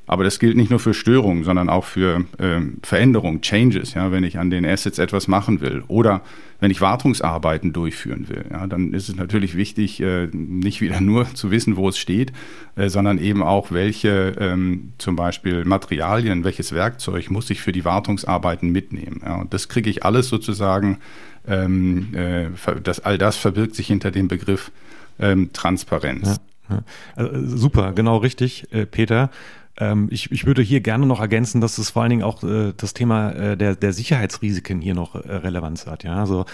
Aber 0.08 0.24
das 0.24 0.40
gilt 0.40 0.56
nicht 0.56 0.70
nur 0.70 0.80
für 0.80 0.94
Störungen, 0.94 1.44
sondern 1.44 1.70
auch 1.70 1.86
für 1.86 2.26
ähm, 2.40 2.78
Veränderungen, 2.84 3.42
Changes, 3.42 3.94
ja, 3.96 4.12
wenn 4.12 4.24
ich 4.24 4.38
an 4.38 4.50
den 4.50 4.66
Assets 4.66 5.00
etwas 5.00 5.28
machen 5.28 5.62
will. 5.62 5.84
Oder 5.88 6.22
wenn 6.60 6.70
ich 6.70 6.80
Wartungsarbeiten 6.80 7.74
durchführen 7.74 8.30
will, 8.30 8.46
ja, 8.52 8.68
dann 8.68 8.94
ist 8.94 9.10
es 9.10 9.16
natürlich 9.16 9.56
wichtig, 9.56 10.00
äh, 10.02 10.28
nicht 10.32 10.82
wieder 10.82 11.02
nur 11.02 11.26
zu 11.34 11.50
wissen, 11.50 11.76
wo 11.76 11.90
es 11.90 11.98
steht, 11.98 12.34
äh, 12.76 12.88
sondern 12.90 13.18
eben 13.18 13.42
auch, 13.42 13.72
welche 13.72 14.36
ähm, 14.40 14.94
zum 15.00 15.16
Beispiel 15.16 15.66
Materialien, 15.66 16.44
welches 16.44 16.72
Werkzeug 16.74 17.32
muss 17.32 17.50
ich 17.50 17.62
für 17.62 17.72
die 17.72 17.86
Wartungsarbeiten 17.86 18.72
mitnehmen. 18.72 19.22
Ja. 19.26 19.38
Und 19.38 19.54
das 19.54 19.70
kriege 19.70 19.90
ich 19.90 20.06
alles 20.06 20.30
sozusagen, 20.30 21.00
ähm, 21.48 22.14
äh, 22.14 22.46
das, 22.84 23.00
all 23.00 23.18
das 23.18 23.38
verbirgt 23.38 23.76
sich 23.76 23.88
hinter 23.88 24.12
dem 24.12 24.28
Begriff 24.28 24.72
ähm, 25.20 25.52
Transparenz. 25.52 26.40
Ja. 26.70 26.84
Also, 27.16 27.58
super, 27.58 27.94
genau 27.94 28.18
richtig, 28.18 28.72
äh, 28.72 28.86
Peter. 28.86 29.30
Ähm, 29.78 30.08
ich, 30.12 30.32
ich 30.32 30.46
würde 30.46 30.62
hier 30.62 30.82
gerne 30.82 31.06
noch 31.06 31.20
ergänzen, 31.20 31.60
dass 31.62 31.78
es 31.78 31.90
vor 31.90 32.02
allen 32.02 32.12
Dingen 32.12 32.24
auch 32.24 32.44
äh, 32.44 32.74
das 32.76 32.94
Thema 32.94 33.32
äh, 33.32 33.58
der, 33.58 33.76
der 33.76 33.94
Sicherheitsrisiken 33.94 34.82
hier 34.82 34.96
noch 34.96 35.16
äh, 35.16 35.20
Relevanz 35.32 35.86
hat. 35.86 36.04
Ja? 36.04 36.16
Also 36.16 36.46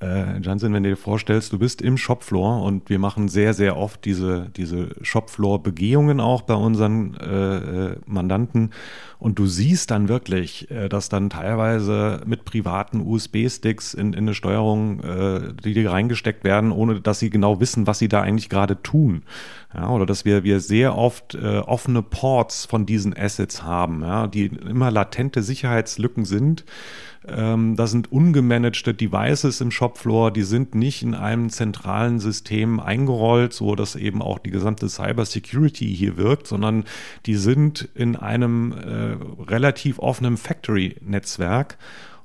Äh, 0.00 0.40
Jansen, 0.40 0.72
wenn 0.72 0.82
du 0.82 0.90
dir 0.90 0.96
vorstellst, 0.96 1.52
du 1.52 1.58
bist 1.58 1.82
im 1.82 1.98
Shopfloor 1.98 2.62
und 2.62 2.88
wir 2.88 2.98
machen 2.98 3.28
sehr, 3.28 3.52
sehr 3.52 3.76
oft 3.76 4.04
diese, 4.04 4.50
diese 4.56 4.88
Shopfloor-Begehungen 5.02 6.20
auch 6.20 6.42
bei 6.42 6.54
unseren 6.54 7.14
äh, 7.16 7.56
äh 7.56 7.96
Mandanten 8.06 8.70
und 9.20 9.38
du 9.38 9.46
siehst 9.46 9.90
dann 9.90 10.08
wirklich, 10.08 10.70
äh, 10.70 10.88
dass 10.88 11.10
dann 11.10 11.28
teilweise 11.28 12.22
mit 12.24 12.46
privaten 12.46 13.02
USB-Sticks 13.02 13.92
in, 13.92 14.14
in 14.14 14.20
eine 14.20 14.34
Steuerung, 14.34 15.00
äh, 15.00 15.52
die, 15.62 15.74
die 15.74 15.84
reingesteckt 15.84 16.42
werden, 16.42 16.72
ohne 16.72 17.02
dass 17.02 17.18
sie 17.18 17.28
genau 17.28 17.60
wissen, 17.60 17.86
was 17.86 17.98
sie 17.98 18.08
da 18.08 18.22
eigentlich 18.22 18.48
gerade 18.48 18.80
tun. 18.82 19.22
Ja, 19.74 19.90
oder 19.90 20.06
dass 20.06 20.24
wir, 20.24 20.42
wir 20.42 20.60
sehr 20.60 20.96
oft 20.96 21.34
äh, 21.34 21.58
offene 21.58 22.02
Ports 22.02 22.64
von 22.64 22.86
diesen 22.86 23.14
Assets 23.16 23.62
haben, 23.62 24.00
ja, 24.00 24.26
die 24.26 24.46
immer 24.46 24.90
latente 24.90 25.42
Sicherheitslücken 25.42 26.24
sind 26.24 26.64
ähm, 27.28 27.76
da 27.76 27.86
sind 27.86 28.10
ungemanagte 28.10 28.94
Devices 28.94 29.60
im 29.60 29.70
Shopfloor, 29.70 30.30
die 30.30 30.42
sind 30.42 30.74
nicht 30.74 31.02
in 31.02 31.14
einem 31.14 31.50
zentralen 31.50 32.18
System 32.18 32.80
eingerollt, 32.80 33.52
so 33.52 33.74
dass 33.74 33.94
eben 33.94 34.22
auch 34.22 34.38
die 34.38 34.50
gesamte 34.50 34.88
Cyber 34.88 35.26
Security 35.26 35.94
hier 35.94 36.16
wirkt, 36.16 36.46
sondern 36.46 36.84
die 37.26 37.36
sind 37.36 37.88
in 37.94 38.16
einem 38.16 38.72
äh, 38.72 39.42
relativ 39.42 39.98
offenen 39.98 40.38
Factory-Netzwerk. 40.38 41.76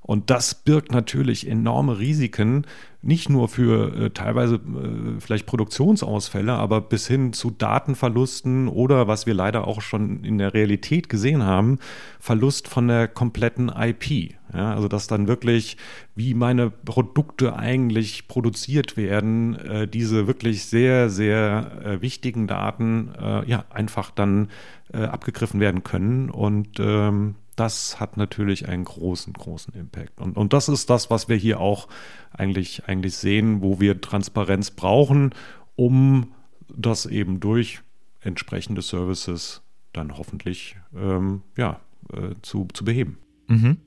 Und 0.05 0.29
das 0.29 0.53
birgt 0.53 0.91
natürlich 0.91 1.47
enorme 1.47 1.97
Risiken, 1.97 2.67
nicht 3.01 3.27
nur 3.27 3.49
für 3.49 3.95
äh, 3.95 4.09
teilweise 4.11 4.55
äh, 4.55 5.19
vielleicht 5.19 5.47
Produktionsausfälle, 5.47 6.53
aber 6.53 6.81
bis 6.81 7.07
hin 7.07 7.33
zu 7.33 7.49
Datenverlusten 7.49 8.67
oder, 8.67 9.07
was 9.07 9.25
wir 9.25 9.33
leider 9.33 9.67
auch 9.67 9.81
schon 9.81 10.23
in 10.23 10.37
der 10.37 10.53
Realität 10.53 11.09
gesehen 11.09 11.41
haben, 11.41 11.79
Verlust 12.19 12.67
von 12.67 12.87
der 12.87 13.07
kompletten 13.07 13.69
IP. 13.69 14.35
Ja, 14.53 14.73
also 14.75 14.87
dass 14.87 15.07
dann 15.07 15.27
wirklich, 15.27 15.75
wie 16.15 16.35
meine 16.35 16.69
Produkte 16.69 17.55
eigentlich 17.55 18.27
produziert 18.27 18.97
werden, 18.97 19.55
äh, 19.55 19.87
diese 19.87 20.27
wirklich 20.27 20.65
sehr, 20.65 21.09
sehr 21.09 21.81
äh, 21.83 22.01
wichtigen 22.01 22.45
Daten 22.45 23.11
äh, 23.19 23.43
ja 23.49 23.65
einfach 23.71 24.11
dann 24.11 24.49
äh, 24.93 25.03
abgegriffen 25.03 25.59
werden 25.59 25.83
können. 25.83 26.29
Und 26.29 26.79
ähm, 26.79 27.35
das 27.55 27.99
hat 27.99 28.17
natürlich 28.17 28.67
einen 28.67 28.83
großen, 28.83 29.33
großen 29.33 29.73
Impact. 29.73 30.19
Und, 30.19 30.37
und 30.37 30.53
das 30.53 30.69
ist 30.69 30.89
das, 30.89 31.09
was 31.09 31.29
wir 31.29 31.37
hier 31.37 31.59
auch 31.59 31.87
eigentlich, 32.31 32.85
eigentlich 32.85 33.15
sehen, 33.15 33.61
wo 33.61 33.79
wir 33.79 34.01
Transparenz 34.01 34.71
brauchen, 34.71 35.33
um 35.75 36.33
das 36.67 37.05
eben 37.05 37.39
durch 37.39 37.81
entsprechende 38.21 38.81
Services 38.81 39.61
dann 39.93 40.17
hoffentlich 40.17 40.75
ähm, 40.95 41.41
ja, 41.57 41.79
äh, 42.11 42.35
zu, 42.41 42.67
zu 42.73 42.83
beheben. 42.83 43.17
Mhm. 43.47 43.77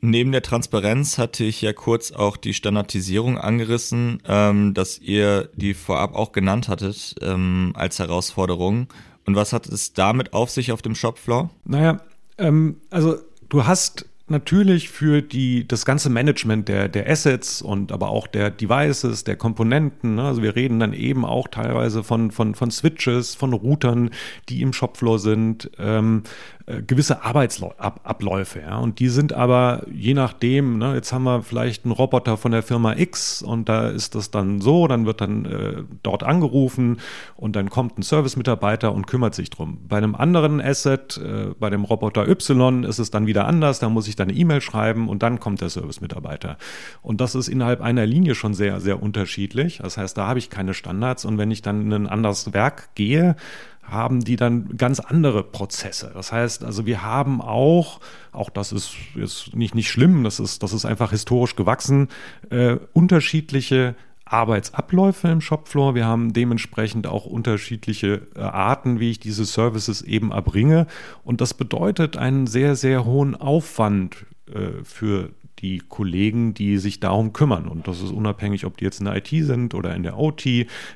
Neben 0.00 0.32
der 0.32 0.42
Transparenz 0.42 1.16
hatte 1.16 1.44
ich 1.44 1.62
ja 1.62 1.72
kurz 1.72 2.12
auch 2.12 2.36
die 2.36 2.52
Standardisierung 2.52 3.38
angerissen, 3.38 4.22
ähm, 4.26 4.74
dass 4.74 4.98
ihr 4.98 5.48
die 5.56 5.72
vorab 5.72 6.14
auch 6.14 6.32
genannt 6.32 6.68
hattet 6.68 7.14
ähm, 7.22 7.72
als 7.74 7.98
Herausforderung. 7.98 8.88
Und 9.24 9.34
was 9.34 9.54
hat 9.54 9.66
es 9.66 9.94
damit 9.94 10.34
auf 10.34 10.50
sich 10.50 10.72
auf 10.72 10.82
dem 10.82 10.94
Shopfloor? 10.94 11.48
Naja, 11.64 12.02
ähm, 12.38 12.80
also 12.90 13.18
du 13.48 13.66
hast 13.66 14.06
natürlich 14.26 14.88
für 14.88 15.20
die, 15.20 15.68
das 15.68 15.84
ganze 15.84 16.08
Management 16.08 16.68
der, 16.68 16.88
der 16.88 17.08
Assets 17.08 17.60
und 17.60 17.92
aber 17.92 18.08
auch 18.08 18.26
der 18.26 18.50
Devices, 18.50 19.24
der 19.24 19.36
Komponenten. 19.36 20.14
Ne? 20.14 20.24
Also 20.24 20.42
wir 20.42 20.56
reden 20.56 20.80
dann 20.80 20.92
eben 20.92 21.24
auch 21.24 21.48
teilweise 21.48 22.02
von, 22.02 22.30
von, 22.30 22.54
von 22.54 22.70
Switches, 22.70 23.34
von 23.34 23.52
Routern, 23.52 24.10
die 24.48 24.62
im 24.62 24.72
Shopfloor 24.72 25.18
sind. 25.18 25.70
Ähm, 25.78 26.22
äh, 26.66 26.80
gewisse 26.80 27.22
Arbeitsabläufe. 27.22 28.60
Ja? 28.60 28.78
Und 28.78 28.98
die 28.98 29.08
sind 29.08 29.34
aber 29.34 29.82
je 29.92 30.14
nachdem, 30.14 30.78
ne, 30.78 30.94
jetzt 30.94 31.12
haben 31.12 31.24
wir 31.24 31.42
vielleicht 31.42 31.84
einen 31.84 31.92
Roboter 31.92 32.38
von 32.38 32.52
der 32.52 32.62
Firma 32.62 32.94
X 32.96 33.42
und 33.42 33.68
da 33.68 33.88
ist 33.88 34.14
das 34.14 34.30
dann 34.30 34.62
so, 34.62 34.88
dann 34.88 35.04
wird 35.04 35.20
dann 35.20 35.44
äh, 35.44 35.82
dort 36.02 36.22
angerufen 36.22 37.00
und 37.36 37.54
dann 37.54 37.68
kommt 37.68 37.98
ein 37.98 38.02
Service-Mitarbeiter 38.02 38.94
und 38.94 39.06
kümmert 39.06 39.34
sich 39.34 39.50
drum. 39.50 39.76
Bei 39.86 39.98
einem 39.98 40.14
anderen 40.14 40.58
Asset, 40.62 41.18
äh, 41.18 41.48
bei 41.58 41.68
dem 41.68 41.84
Roboter 41.84 42.26
Y, 42.26 42.84
ist 42.84 42.98
es 42.98 43.10
dann 43.10 43.26
wieder 43.26 43.46
anders, 43.46 43.78
da 43.78 43.90
muss 43.90 44.08
ich 44.08 44.13
dann 44.16 44.28
eine 44.28 44.38
E-Mail 44.38 44.60
schreiben 44.60 45.08
und 45.08 45.22
dann 45.22 45.40
kommt 45.40 45.60
der 45.60 45.70
Service-Mitarbeiter. 45.70 46.56
Und 47.02 47.20
das 47.20 47.34
ist 47.34 47.48
innerhalb 47.48 47.80
einer 47.80 48.06
Linie 48.06 48.34
schon 48.34 48.54
sehr, 48.54 48.80
sehr 48.80 49.02
unterschiedlich. 49.02 49.78
Das 49.82 49.96
heißt, 49.96 50.16
da 50.16 50.26
habe 50.26 50.38
ich 50.38 50.50
keine 50.50 50.74
Standards 50.74 51.24
und 51.24 51.38
wenn 51.38 51.50
ich 51.50 51.62
dann 51.62 51.82
in 51.82 51.92
ein 51.92 52.06
anderes 52.06 52.52
Werk 52.52 52.94
gehe, 52.94 53.36
haben 53.82 54.24
die 54.24 54.36
dann 54.36 54.76
ganz 54.76 55.00
andere 55.00 55.42
Prozesse. 55.42 56.10
Das 56.14 56.32
heißt, 56.32 56.64
also 56.64 56.86
wir 56.86 57.02
haben 57.02 57.40
auch, 57.40 58.00
auch 58.32 58.50
das 58.50 58.72
ist, 58.72 58.94
ist 59.14 59.54
nicht, 59.54 59.74
nicht 59.74 59.90
schlimm, 59.90 60.24
das 60.24 60.40
ist, 60.40 60.62
das 60.62 60.72
ist 60.72 60.84
einfach 60.84 61.10
historisch 61.10 61.54
gewachsen, 61.54 62.08
äh, 62.50 62.76
unterschiedliche 62.92 63.94
Arbeitsabläufe 64.24 65.28
im 65.28 65.40
Shopfloor. 65.40 65.94
Wir 65.94 66.06
haben 66.06 66.32
dementsprechend 66.32 67.06
auch 67.06 67.26
unterschiedliche 67.26 68.26
äh, 68.34 68.40
Arten, 68.40 69.00
wie 69.00 69.10
ich 69.10 69.20
diese 69.20 69.44
Services 69.44 70.02
eben 70.02 70.32
erbringe. 70.32 70.86
Und 71.24 71.40
das 71.40 71.54
bedeutet 71.54 72.16
einen 72.16 72.46
sehr, 72.46 72.74
sehr 72.74 73.04
hohen 73.04 73.34
Aufwand 73.34 74.26
äh, 74.52 74.82
für 74.82 75.30
die 75.60 75.78
Kollegen, 75.78 76.54
die 76.54 76.78
sich 76.78 77.00
darum 77.00 77.32
kümmern. 77.32 77.68
Und 77.68 77.88
das 77.88 78.00
ist 78.00 78.10
unabhängig, 78.10 78.66
ob 78.66 78.76
die 78.76 78.84
jetzt 78.84 79.00
in 79.00 79.06
der 79.06 79.16
IT 79.16 79.28
sind 79.28 79.74
oder 79.74 79.94
in 79.94 80.02
der 80.02 80.18
OT. 80.18 80.46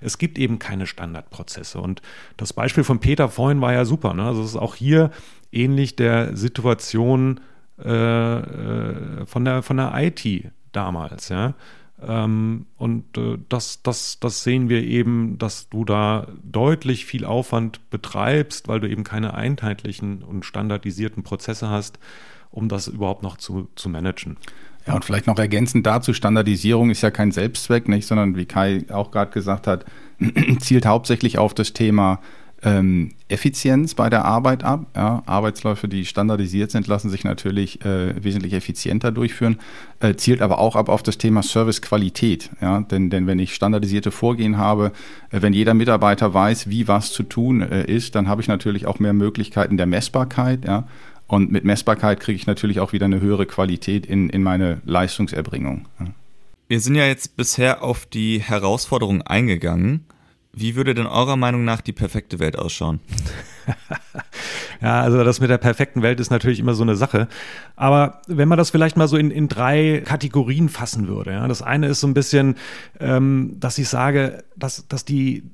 Es 0.00 0.18
gibt 0.18 0.38
eben 0.38 0.58
keine 0.58 0.86
Standardprozesse. 0.86 1.80
Und 1.80 2.02
das 2.36 2.52
Beispiel 2.52 2.84
von 2.84 2.98
Peter 2.98 3.28
vorhin 3.28 3.60
war 3.60 3.72
ja 3.72 3.84
super. 3.84 4.14
Ne? 4.14 4.24
Also 4.24 4.42
es 4.42 4.50
ist 4.50 4.56
auch 4.56 4.74
hier 4.74 5.10
ähnlich 5.52 5.96
der 5.96 6.36
Situation 6.36 7.40
äh, 7.82 8.38
äh 8.38 9.26
von, 9.26 9.44
der, 9.44 9.62
von 9.62 9.76
der 9.76 9.92
IT 9.94 10.52
damals. 10.72 11.28
Ja? 11.28 11.54
Ähm, 12.00 12.66
und 12.76 13.18
äh, 13.18 13.38
das, 13.48 13.82
das, 13.82 14.18
das 14.20 14.44
sehen 14.44 14.68
wir 14.68 14.82
eben, 14.84 15.38
dass 15.38 15.68
du 15.68 15.84
da 15.84 16.28
deutlich 16.42 17.06
viel 17.06 17.24
Aufwand 17.24 17.90
betreibst, 17.90 18.68
weil 18.68 18.80
du 18.80 18.88
eben 18.88 19.04
keine 19.04 19.34
einheitlichen 19.34 20.22
und 20.22 20.44
standardisierten 20.44 21.22
Prozesse 21.22 21.68
hast 21.68 21.98
um 22.50 22.68
das 22.68 22.88
überhaupt 22.88 23.22
noch 23.22 23.36
zu, 23.36 23.68
zu 23.74 23.88
managen. 23.88 24.36
Ja, 24.86 24.94
und 24.94 25.04
vielleicht 25.04 25.26
noch 25.26 25.38
ergänzend 25.38 25.86
dazu, 25.86 26.14
Standardisierung 26.14 26.90
ist 26.90 27.02
ja 27.02 27.10
kein 27.10 27.30
Selbstzweck, 27.30 27.88
nicht, 27.88 28.06
sondern 28.06 28.36
wie 28.36 28.46
Kai 28.46 28.84
auch 28.90 29.10
gerade 29.10 29.30
gesagt 29.32 29.66
hat, 29.66 29.84
zielt 30.60 30.86
hauptsächlich 30.86 31.38
auf 31.38 31.52
das 31.52 31.74
Thema 31.74 32.20
ähm, 32.62 33.12
Effizienz 33.28 33.94
bei 33.94 34.10
der 34.10 34.24
Arbeit 34.24 34.64
ab. 34.64 34.86
Ja, 34.96 35.22
Arbeitsläufe, 35.26 35.88
die 35.88 36.04
standardisiert 36.04 36.70
sind, 36.70 36.86
lassen 36.86 37.10
sich 37.10 37.24
natürlich 37.24 37.84
äh, 37.84 38.22
wesentlich 38.22 38.52
effizienter 38.52 39.12
durchführen, 39.12 39.58
äh, 40.00 40.14
zielt 40.14 40.42
aber 40.42 40.58
auch 40.58 40.74
ab 40.74 40.88
auf 40.88 41.02
das 41.02 41.18
Thema 41.18 41.42
Servicequalität. 41.42 42.50
Ja, 42.60 42.80
denn, 42.80 43.10
denn 43.10 43.26
wenn 43.26 43.38
ich 43.38 43.54
standardisierte 43.54 44.10
Vorgehen 44.10 44.58
habe, 44.58 44.92
äh, 45.30 45.40
wenn 45.42 45.52
jeder 45.52 45.74
Mitarbeiter 45.74 46.34
weiß, 46.34 46.68
wie 46.68 46.88
was 46.88 47.12
zu 47.12 47.22
tun 47.22 47.62
äh, 47.62 47.84
ist, 47.84 48.14
dann 48.14 48.28
habe 48.28 48.42
ich 48.42 48.48
natürlich 48.48 48.86
auch 48.86 48.98
mehr 48.98 49.12
Möglichkeiten 49.12 49.76
der 49.76 49.86
Messbarkeit. 49.86 50.64
Ja, 50.64 50.88
und 51.28 51.52
mit 51.52 51.64
Messbarkeit 51.64 52.20
kriege 52.20 52.36
ich 52.36 52.46
natürlich 52.46 52.80
auch 52.80 52.92
wieder 52.92 53.04
eine 53.04 53.20
höhere 53.20 53.46
Qualität 53.46 54.06
in, 54.06 54.30
in 54.30 54.42
meine 54.42 54.80
Leistungserbringung. 54.84 55.86
Wir 56.68 56.80
sind 56.80 56.94
ja 56.94 57.06
jetzt 57.06 57.36
bisher 57.36 57.82
auf 57.82 58.06
die 58.06 58.40
Herausforderungen 58.40 59.22
eingegangen. 59.22 60.06
Wie 60.60 60.74
würde 60.74 60.94
denn 60.94 61.06
eurer 61.06 61.36
Meinung 61.36 61.64
nach 61.64 61.80
die 61.80 61.92
perfekte 61.92 62.38
Welt 62.38 62.58
ausschauen? 62.58 63.00
ja, 64.82 65.02
also 65.02 65.22
das 65.22 65.40
mit 65.40 65.50
der 65.50 65.58
perfekten 65.58 66.02
Welt 66.02 66.20
ist 66.20 66.30
natürlich 66.30 66.58
immer 66.58 66.74
so 66.74 66.82
eine 66.82 66.96
Sache. 66.96 67.28
Aber 67.76 68.22
wenn 68.26 68.48
man 68.48 68.58
das 68.58 68.70
vielleicht 68.70 68.96
mal 68.96 69.08
so 69.08 69.16
in, 69.16 69.30
in 69.30 69.48
drei 69.48 70.02
Kategorien 70.04 70.68
fassen 70.68 71.06
würde. 71.06 71.32
Ja, 71.32 71.46
das 71.48 71.62
eine 71.62 71.86
ist 71.86 72.00
so 72.00 72.06
ein 72.06 72.14
bisschen, 72.14 72.56
ähm, 72.98 73.56
dass 73.58 73.78
ich 73.78 73.88
sage, 73.88 74.44
dass, 74.56 74.88
dass 74.88 75.04
die 75.04 75.44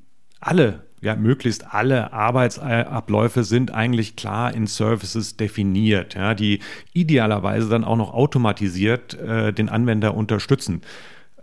alle 0.41 0.85
ja, 1.05 1.17
möglichst 1.17 1.75
alle 1.75 2.15
Arbeitsabläufe 2.15 3.45
sind 3.45 3.75
eigentlich 3.75 4.17
klar 4.17 4.55
in 4.55 4.67
Services 4.67 5.37
definiert, 5.37 6.15
ja, 6.15 6.33
die 6.33 6.61
idealerweise 6.95 7.69
dann 7.69 7.85
auch 7.85 7.97
noch 7.97 8.15
automatisiert 8.15 9.13
äh, 9.21 9.53
den 9.53 9.69
Anwender 9.69 10.15
unterstützen. 10.15 10.81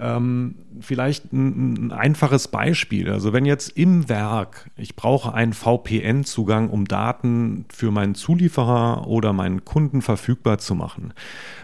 Ähm, 0.02 0.56
vielleicht 0.80 1.32
ein, 1.32 1.88
ein, 1.88 1.92
einfaches 1.92 2.48
Beispiel. 2.48 3.12
Also 3.12 3.34
wenn 3.34 3.46
jetzt 3.46 3.78
im 3.78 4.10
Werk 4.10 4.72
ich 4.76 4.96
brauche 4.96 5.34
einen 5.34 5.54
VPN-Zugang, 5.54 6.70
um 6.70 6.86
Daten 6.86 7.66
für 7.72 7.92
meinen 7.92 8.16
Zulieferer 8.16 9.08
oder 9.08 9.32
meinen 9.32 9.64
Kunden 9.64 10.02
verfügbar 10.02 10.58
zu 10.58 10.74
machen, 10.74 11.14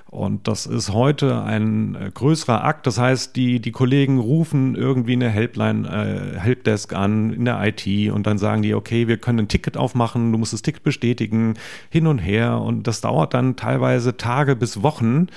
und 0.10 0.48
das 0.48 0.66
ist 0.66 0.94
heute 0.94 1.44
ein 1.44 1.96
äh, 1.96 2.12
größerer 2.14 2.64
Akt. 2.64 2.88
Das 2.88 2.98
heißt, 2.98 3.36
die, 3.36 3.60
die 3.60 3.72
Kollegen 3.72 4.20
rufen 4.20 4.76
irgendwie 4.76 5.14
eine 5.14 5.30
Helpline, 5.30 5.88
äh, 5.88 6.40
Helpdesk 6.40 6.94
an 6.94 7.34
in 7.34 7.44
der 7.44 7.62
IT 7.62 8.12
und 8.12 8.26
dann 8.26 8.38
sagen 8.38 8.62
die, 8.62 8.74
okay, 8.74 9.08
wir 9.10 9.18
können 9.18 9.40
ein 9.40 9.48
Ticket 9.50 9.76
aufmachen, 9.76 10.32
du 10.32 10.38
musst 10.38 10.54
das 10.54 10.62
Ticket 10.62 10.84
bestätigen, 10.84 11.56
hin 11.90 12.08
und 12.08 12.20
her. 12.20 12.62
Und 12.62 12.88
das 12.88 13.02
dauert 13.02 13.34
dann 13.34 13.58
teilweise 13.58 14.16
Tage 14.16 14.56
bis 14.56 14.82
Wochen, 14.82 15.28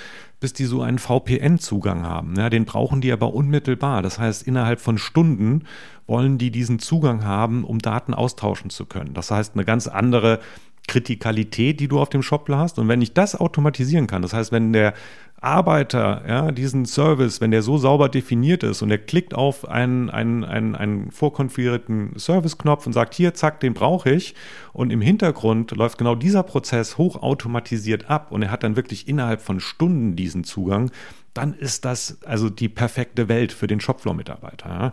bis 0.41 0.53
die 0.55 0.65
so 0.65 0.83
einen 0.83 0.99
VPN-Zugang 0.99 2.05
haben. 2.05 2.35
Ja, 2.37 2.51
den 2.51 2.65
brauchen 2.65 3.01
die 3.01 3.13
aber 3.13 3.35
unmittelbar. 3.35 4.03
Das 4.03 4.19
heißt, 4.19 4.47
innerhalb 4.47 4.81
von 4.81 4.99
Stunden 4.99 5.65
wollen 6.11 6.37
die 6.37 6.51
diesen 6.51 6.81
Zugang 6.81 7.25
haben, 7.25 7.65
um 7.65 7.79
Daten 7.79 8.13
austauschen 8.13 8.69
zu 8.69 8.85
können. 8.85 9.15
Das 9.15 9.31
heißt, 9.31 9.55
eine 9.55 9.65
ganz 9.65 9.87
andere 9.87 10.41
Kritikalität, 10.89 11.79
die 11.79 11.87
du 11.87 12.01
auf 12.01 12.11
dem 12.11 12.23
Shop 12.23 12.49
hast. 12.51 12.81
Und 12.81 12.89
wenn 12.89 13.01
ich 13.01 13.15
das 13.15 13.37
automatisieren 13.37 14.09
kann, 14.09 14.23
das 14.23 14.35
heißt, 14.35 14.51
wenn 14.51 14.73
der 14.73 14.93
Arbeiter 15.41 16.23
ja, 16.29 16.53
diesen 16.53 16.85
Service, 16.85 17.41
wenn 17.41 17.51
der 17.51 17.63
so 17.63 17.79
sauber 17.79 18.09
definiert 18.09 18.63
ist 18.63 18.83
und 18.83 18.91
er 18.91 18.99
klickt 18.99 19.35
auf 19.35 19.69
einen, 19.69 20.11
einen, 20.11 20.45
einen, 20.45 20.75
einen 20.75 21.11
vorkonfigurierten 21.13 22.19
Service-Knopf 22.19 22.87
und 22.87 22.93
sagt, 22.93 23.15
hier, 23.15 23.33
zack, 23.33 23.61
den 23.61 23.73
brauche 23.73 24.11
ich. 24.11 24.35
Und 24.73 24.91
im 24.91 25.01
Hintergrund 25.01 25.71
läuft 25.71 25.97
genau 25.97 26.15
dieser 26.15 26.43
Prozess 26.43 26.99
hochautomatisiert 26.99 28.11
ab 28.11 28.33
und 28.33 28.43
er 28.43 28.51
hat 28.51 28.65
dann 28.65 28.77
wirklich 28.77 29.09
innerhalb 29.09 29.41
von 29.41 29.61
Stunden 29.61 30.15
diesen 30.15 30.45
Zugang, 30.45 30.91
dann 31.35 31.55
ist 31.55 31.85
das 31.85 32.23
also 32.25 32.51
die 32.51 32.69
perfekte 32.69 33.29
Welt 33.29 33.53
für 33.53 33.67
den 33.67 33.81
Shopfloor-Mitarbeiter. 33.81 34.93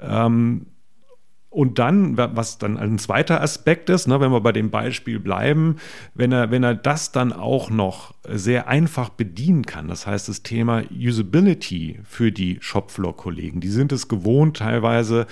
Ja. 0.00 0.26
Ähm, 0.26 0.66
und 1.50 1.78
dann, 1.78 2.18
was 2.18 2.58
dann 2.58 2.76
ein 2.76 2.98
zweiter 2.98 3.40
Aspekt 3.40 3.88
ist, 3.88 4.06
ne, 4.06 4.20
wenn 4.20 4.30
wir 4.30 4.42
bei 4.42 4.52
dem 4.52 4.70
Beispiel 4.70 5.18
bleiben, 5.18 5.76
wenn 6.14 6.30
er, 6.30 6.50
wenn 6.50 6.62
er 6.62 6.74
das 6.74 7.10
dann 7.10 7.32
auch 7.32 7.70
noch 7.70 8.14
sehr 8.28 8.68
einfach 8.68 9.08
bedienen 9.08 9.64
kann, 9.64 9.88
das 9.88 10.06
heißt 10.06 10.28
das 10.28 10.42
Thema 10.42 10.82
Usability 10.94 12.00
für 12.04 12.32
die 12.32 12.58
Shopfloor-Kollegen, 12.60 13.60
die 13.60 13.70
sind 13.70 13.92
es 13.92 14.08
gewohnt, 14.08 14.58
teilweise 14.58 15.26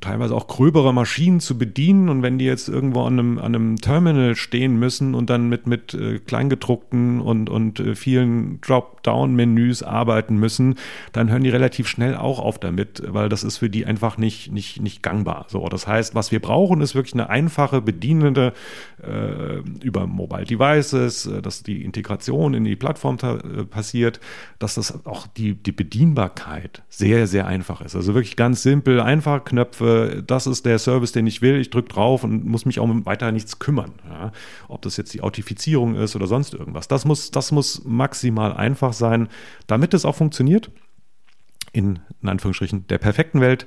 teilweise 0.00 0.34
auch 0.34 0.46
gröbere 0.46 0.94
Maschinen 0.94 1.40
zu 1.40 1.58
bedienen 1.58 2.08
und 2.08 2.22
wenn 2.22 2.38
die 2.38 2.44
jetzt 2.44 2.68
irgendwo 2.68 3.02
an 3.02 3.18
einem, 3.18 3.38
an 3.38 3.54
einem 3.54 3.76
Terminal 3.76 4.36
stehen 4.36 4.78
müssen 4.78 5.14
und 5.14 5.28
dann 5.28 5.48
mit, 5.48 5.66
mit 5.66 5.94
äh, 5.94 6.20
kleingedruckten 6.20 7.20
und, 7.20 7.50
und 7.50 7.80
äh, 7.80 7.94
vielen 7.96 8.60
Dropdown-Menüs 8.60 9.82
arbeiten 9.82 10.36
müssen, 10.36 10.76
dann 11.12 11.30
hören 11.30 11.42
die 11.42 11.48
relativ 11.48 11.88
schnell 11.88 12.14
auch 12.14 12.38
auf 12.38 12.58
damit, 12.58 13.02
weil 13.06 13.28
das 13.28 13.42
ist 13.42 13.58
für 13.58 13.68
die 13.68 13.86
einfach 13.86 14.18
nicht, 14.18 14.52
nicht, 14.52 14.80
nicht 14.80 15.02
gangbar. 15.02 15.46
So, 15.48 15.68
das 15.68 15.86
heißt, 15.86 16.14
was 16.14 16.30
wir 16.30 16.40
brauchen, 16.40 16.80
ist 16.80 16.94
wirklich 16.94 17.14
eine 17.14 17.28
einfache, 17.28 17.82
bedienende 17.82 18.52
äh, 19.02 19.58
über 19.82 20.06
Mobile 20.06 20.44
Devices, 20.44 21.26
äh, 21.26 21.42
dass 21.42 21.62
die 21.64 21.82
Integration 21.84 22.54
in 22.54 22.64
die 22.64 22.76
Plattform 22.76 23.18
äh, 23.22 23.64
passiert, 23.64 24.20
dass 24.60 24.76
das 24.76 25.04
auch 25.06 25.26
die, 25.26 25.54
die 25.54 25.72
Bedienbarkeit 25.72 26.82
sehr, 26.88 27.26
sehr 27.26 27.46
einfach 27.46 27.80
ist. 27.80 27.96
Also 27.96 28.14
wirklich 28.14 28.36
ganz 28.36 28.62
simpel 28.62 28.75
simpel, 28.76 29.00
einfach 29.00 29.44
Knöpfe, 29.44 30.22
das 30.26 30.46
ist 30.46 30.66
der 30.66 30.78
Service, 30.78 31.12
den 31.12 31.26
ich 31.26 31.40
will, 31.40 31.56
ich 31.56 31.70
drücke 31.70 31.88
drauf 31.88 32.24
und 32.24 32.44
muss 32.44 32.66
mich 32.66 32.78
auch 32.78 32.88
weiter 33.04 33.32
nichts 33.32 33.58
kümmern. 33.58 33.92
Ja. 34.08 34.32
Ob 34.68 34.82
das 34.82 34.96
jetzt 34.96 35.14
die 35.14 35.22
Authentifizierung 35.22 35.94
ist 35.94 36.14
oder 36.14 36.26
sonst 36.26 36.52
irgendwas. 36.54 36.88
Das 36.88 37.04
muss, 37.04 37.30
das 37.30 37.52
muss 37.52 37.82
maximal 37.84 38.52
einfach 38.54 38.92
sein, 38.92 39.28
damit 39.66 39.94
es 39.94 40.04
auch 40.04 40.14
funktioniert. 40.14 40.70
In, 41.72 41.98
in 42.22 42.28
Anführungsstrichen 42.28 42.86
der 42.86 42.98
perfekten 42.98 43.40
Welt. 43.40 43.66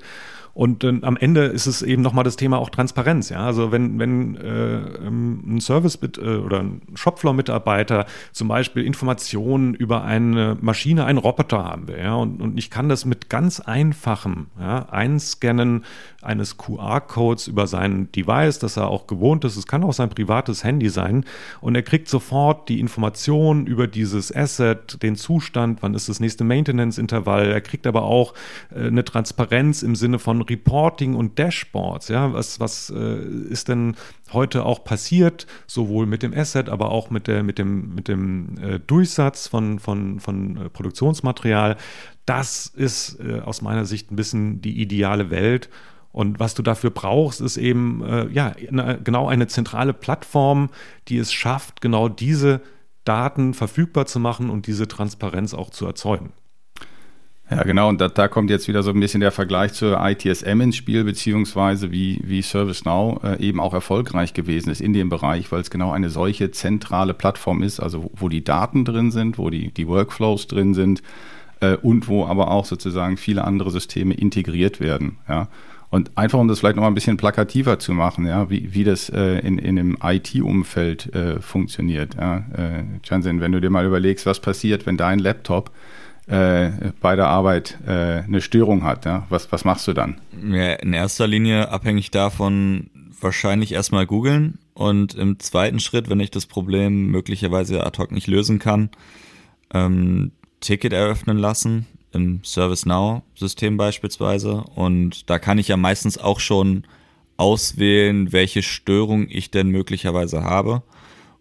Und 0.60 0.84
äh, 0.84 0.92
am 1.04 1.16
Ende 1.16 1.46
ist 1.46 1.68
es 1.68 1.82
eben 1.82 2.02
nochmal 2.02 2.26
das 2.26 2.36
Thema 2.36 2.58
auch 2.58 2.70
Transparenz. 2.70 3.30
Ja? 3.30 3.46
Also 3.46 3.72
wenn, 3.72 3.98
wenn 3.98 4.36
äh, 4.36 4.80
ähm, 5.08 5.42
ein 5.56 5.62
Service 5.62 5.98
äh, 6.02 6.36
oder 6.36 6.60
ein 6.60 6.82
Shopfloor-Mitarbeiter 6.96 8.06
zum 8.34 8.50
Beispiel 8.50 8.84
Informationen 8.84 9.74
über 9.74 10.04
eine 10.04 10.58
Maschine, 10.60 11.06
einen 11.06 11.18
Roboter 11.18 11.64
haben 11.64 11.88
will, 11.88 12.00
ja? 12.00 12.16
und, 12.16 12.42
und 12.42 12.58
ich 12.58 12.70
kann 12.70 12.90
das 12.90 13.06
mit 13.06 13.30
ganz 13.30 13.62
einfachem 13.62 14.48
ja, 14.60 14.90
Einscannen 14.90 15.86
eines 16.22 16.58
QR-Codes 16.58 17.48
über 17.48 17.66
sein 17.66 18.12
Device, 18.12 18.60
das 18.60 18.76
er 18.76 18.90
auch 18.90 19.08
gewohnt 19.08 19.46
ist, 19.46 19.56
es 19.56 19.66
kann 19.66 19.86
auch 19.86 19.94
sein 19.94 20.10
privates 20.10 20.66
Handy 20.66 20.90
sein, 20.90 21.24
und 21.62 21.76
er 21.76 21.84
kriegt 21.84 22.10
sofort 22.10 22.68
die 22.68 22.82
Informationen 22.82 23.66
über 23.66 23.88
dieses 23.88 24.36
Asset, 24.36 25.02
den 25.02 25.16
Zustand, 25.16 25.82
wann 25.82 25.94
ist 25.94 26.10
das 26.10 26.20
nächste 26.20 26.44
Maintenance-Intervall, 26.44 27.50
er 27.50 27.62
kriegt 27.62 27.88
aber 27.88 28.04
auch 28.04 28.34
äh, 28.76 28.88
eine 28.88 29.06
Transparenz 29.06 29.84
im 29.84 29.96
Sinne 29.96 30.20
von 30.20 30.49
Reporting 30.50 31.16
und 31.16 31.38
Dashboards. 31.38 32.08
Ja, 32.08 32.34
was, 32.34 32.60
was 32.60 32.90
äh, 32.90 33.20
ist 33.50 33.68
denn 33.68 33.96
heute 34.34 34.66
auch 34.66 34.84
passiert, 34.84 35.48
sowohl 35.68 36.06
mit 36.06 36.24
dem 36.24 36.34
Asset, 36.34 36.70
aber 36.70 36.92
auch 36.92 37.10
mit, 37.10 37.28
der, 37.28 37.44
mit 37.44 37.58
dem, 37.58 37.96
mit 37.96 38.08
dem 38.08 38.58
äh, 38.58 38.80
Durchsatz 38.80 39.48
von, 39.48 39.80
von, 39.80 40.20
von 40.20 40.58
äh, 40.58 40.70
Produktionsmaterial? 40.70 41.78
Das 42.26 42.68
ist 42.68 43.20
äh, 43.20 43.40
aus 43.40 43.62
meiner 43.62 43.86
Sicht 43.86 44.12
ein 44.12 44.16
bisschen 44.16 44.62
die 44.62 44.82
ideale 44.82 45.30
Welt. 45.30 45.70
Und 46.12 46.40
was 46.40 46.56
du 46.56 46.64
dafür 46.64 46.90
brauchst, 46.90 47.40
ist 47.40 47.58
eben 47.58 48.04
äh, 48.04 48.28
ja 48.30 48.54
eine, 48.68 49.00
genau 49.04 49.28
eine 49.28 49.48
zentrale 49.48 49.94
Plattform, 49.94 50.70
die 51.08 51.18
es 51.18 51.32
schafft, 51.32 51.82
genau 51.82 52.10
diese 52.10 52.62
Daten 53.06 53.54
verfügbar 53.54 54.06
zu 54.06 54.20
machen 54.20 54.50
und 54.50 54.68
diese 54.68 54.88
Transparenz 54.88 55.54
auch 55.54 55.70
zu 55.70 55.86
erzeugen. 55.86 56.34
Ja, 57.50 57.64
genau. 57.64 57.90
Und 57.90 58.00
da, 58.00 58.10
da, 58.10 58.28
kommt 58.28 58.52
jetzt 58.52 58.68
wieder 58.68 58.84
so 58.84 58.92
ein 58.92 59.00
bisschen 59.00 59.22
der 59.22 59.32
Vergleich 59.32 59.74
zur 59.74 60.00
ITSM 60.00 60.62
ins 60.62 60.76
Spiel, 60.76 61.04
beziehungsweise 61.04 61.92
wie, 61.92 62.22
wie 62.24 62.44
ServiceNow 62.44 63.24
äh, 63.24 63.42
eben 63.42 63.60
auch 63.60 63.74
erfolgreich 63.74 64.34
gewesen 64.34 64.70
ist 64.70 64.82
in 64.82 64.94
dem 64.94 65.10
Bereich, 65.10 65.52
weil 65.52 65.62
es 65.62 65.72
genau 65.72 65.92
eine 65.92 66.10
solche 66.10 66.52
zentrale 66.52 67.16
Plattform 67.16 67.64
ist, 67.64 67.80
also 67.80 68.04
wo, 68.04 68.12
wo 68.16 68.30
die 68.30 68.44
Daten 68.44 68.86
drin 68.86 69.10
sind, 69.10 69.40
wo 69.40 69.50
die, 69.50 69.72
die 69.72 69.88
Workflows 69.88 70.46
drin 70.46 70.76
sind 70.76 71.02
äh, 71.60 71.76
und 71.76 72.08
wo 72.08 72.26
aber 72.26 72.52
auch 72.52 72.66
sozusagen 72.66 73.18
viele 73.18 73.44
andere 73.46 73.72
Systeme 73.72 74.14
integriert 74.14 74.80
werden. 74.80 75.18
Ja. 75.28 75.48
Und 75.90 76.16
einfach, 76.16 76.38
um 76.38 76.48
das 76.48 76.60
vielleicht 76.60 76.76
noch 76.76 76.84
mal 76.84 76.90
ein 76.90 76.94
bisschen 76.94 77.18
plakativer 77.18 77.80
zu 77.80 77.94
machen, 77.94 78.28
ja, 78.28 78.52
wie, 78.52 78.76
wie 78.76 78.84
das 78.84 79.10
äh, 79.10 79.40
in, 79.40 79.58
in 79.58 79.76
dem 79.76 79.98
IT-Umfeld 80.04 81.16
äh, 81.16 81.42
funktioniert. 81.42 82.14
Ja. 82.14 82.46
Äh, 82.56 82.84
Jansen, 83.04 83.42
wenn 83.42 83.52
du 83.52 83.60
dir 83.60 83.72
mal 83.72 83.88
überlegst, 83.88 84.28
was 84.28 84.40
passiert, 84.40 84.86
wenn 84.86 84.98
dein 84.98 85.18
Laptop 85.18 85.72
äh, 86.30 86.92
bei 87.02 87.16
der 87.16 87.28
Arbeit 87.28 87.80
äh, 87.86 88.22
eine 88.22 88.42
Störung 88.42 88.84
hat, 88.84 89.06
ja? 89.06 89.26
was, 89.30 89.52
was 89.52 89.66
machst 89.66 89.88
du 89.88 89.94
dann? 89.94 90.22
Ja, 90.52 90.74
in 90.74 90.94
erster 90.94 91.28
Linie 91.28 91.70
abhängig 91.70 92.12
davon 92.12 92.90
wahrscheinlich 93.20 93.74
erstmal 93.74 94.06
googeln 94.06 94.60
und 94.74 95.16
im 95.16 95.40
zweiten 95.40 95.80
Schritt, 95.80 96.10
wenn 96.10 96.20
ich 96.20 96.32
das 96.32 96.46
Problem 96.46 97.08
möglicherweise 97.08 97.86
ad 97.86 97.98
hoc 97.98 98.12
nicht 98.12 98.28
lösen 98.28 98.60
kann, 98.60 98.92
ähm, 99.74 100.32
Ticket 100.62 100.94
eröffnen 100.94 101.38
lassen, 101.38 101.88
im 102.12 102.42
ServiceNow-System 102.44 103.78
beispielsweise. 103.78 104.64
Und 104.76 105.30
da 105.30 105.40
kann 105.40 105.58
ich 105.58 105.68
ja 105.68 105.78
meistens 105.78 106.18
auch 106.18 106.40
schon 106.40 106.86
auswählen, 107.38 108.32
welche 108.32 108.62
Störung 108.62 109.28
ich 109.30 109.52
denn 109.52 109.70
möglicherweise 109.70 110.44
habe 110.44 110.84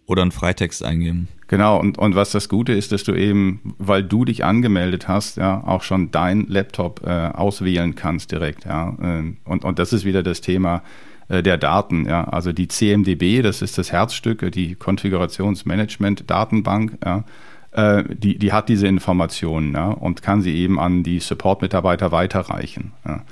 oder 0.07 0.23
einen 0.23 0.33
Freitext 0.33 0.85
eingeben. 0.85 1.29
Genau, 1.49 1.81
und, 1.81 1.99
und 1.99 2.15
was 2.15 2.31
das 2.31 2.49
Gute 2.51 2.75
ist, 2.75 2.93
dass 2.93 3.05
du 3.05 3.15
eben, 3.15 3.75
weil 3.79 4.03
du 4.03 4.27
dich 4.27 4.45
angemeldet 4.45 5.09
hast, 5.09 5.39
ja, 5.39 5.65
auch 5.67 5.81
schon 5.83 6.11
dein 6.11 6.47
Laptop 6.47 7.01
äh, 7.07 7.29
auswählen 7.29 7.95
kannst 7.95 8.33
direkt, 8.33 8.67
ja. 8.67 8.95
Äh, 9.01 9.33
und, 9.45 9.65
und 9.65 9.79
das 9.79 9.95
ist 9.95 10.05
wieder 10.05 10.23
das 10.23 10.43
Thema 10.43 10.83
äh, 11.29 11.43
der 11.43 11.57
Daten, 11.57 12.05
ja. 12.07 12.25
Also 12.25 12.53
die 12.53 12.69
CMDB, 12.69 13.41
das 13.41 13.63
ist 13.63 13.79
das 13.79 13.93
Herzstück, 13.93 14.53
die 14.53 14.75
Konfigurationsmanagement-Datenbank, 14.75 16.99
ja 17.05 17.25
äh, 17.73 18.05
die, 18.09 18.39
die 18.39 18.53
hat 18.53 18.69
diese 18.69 18.87
Informationen 18.87 19.75
ja, 19.75 19.89
und 19.89 20.23
kann 20.23 20.43
sie 20.43 20.55
eben 20.55 20.79
an 20.79 21.03
die 21.03 21.21
Support-Mitarbeiter 21.21 22.13
weiterreichen. 22.13 22.93
Ja. 23.07 23.23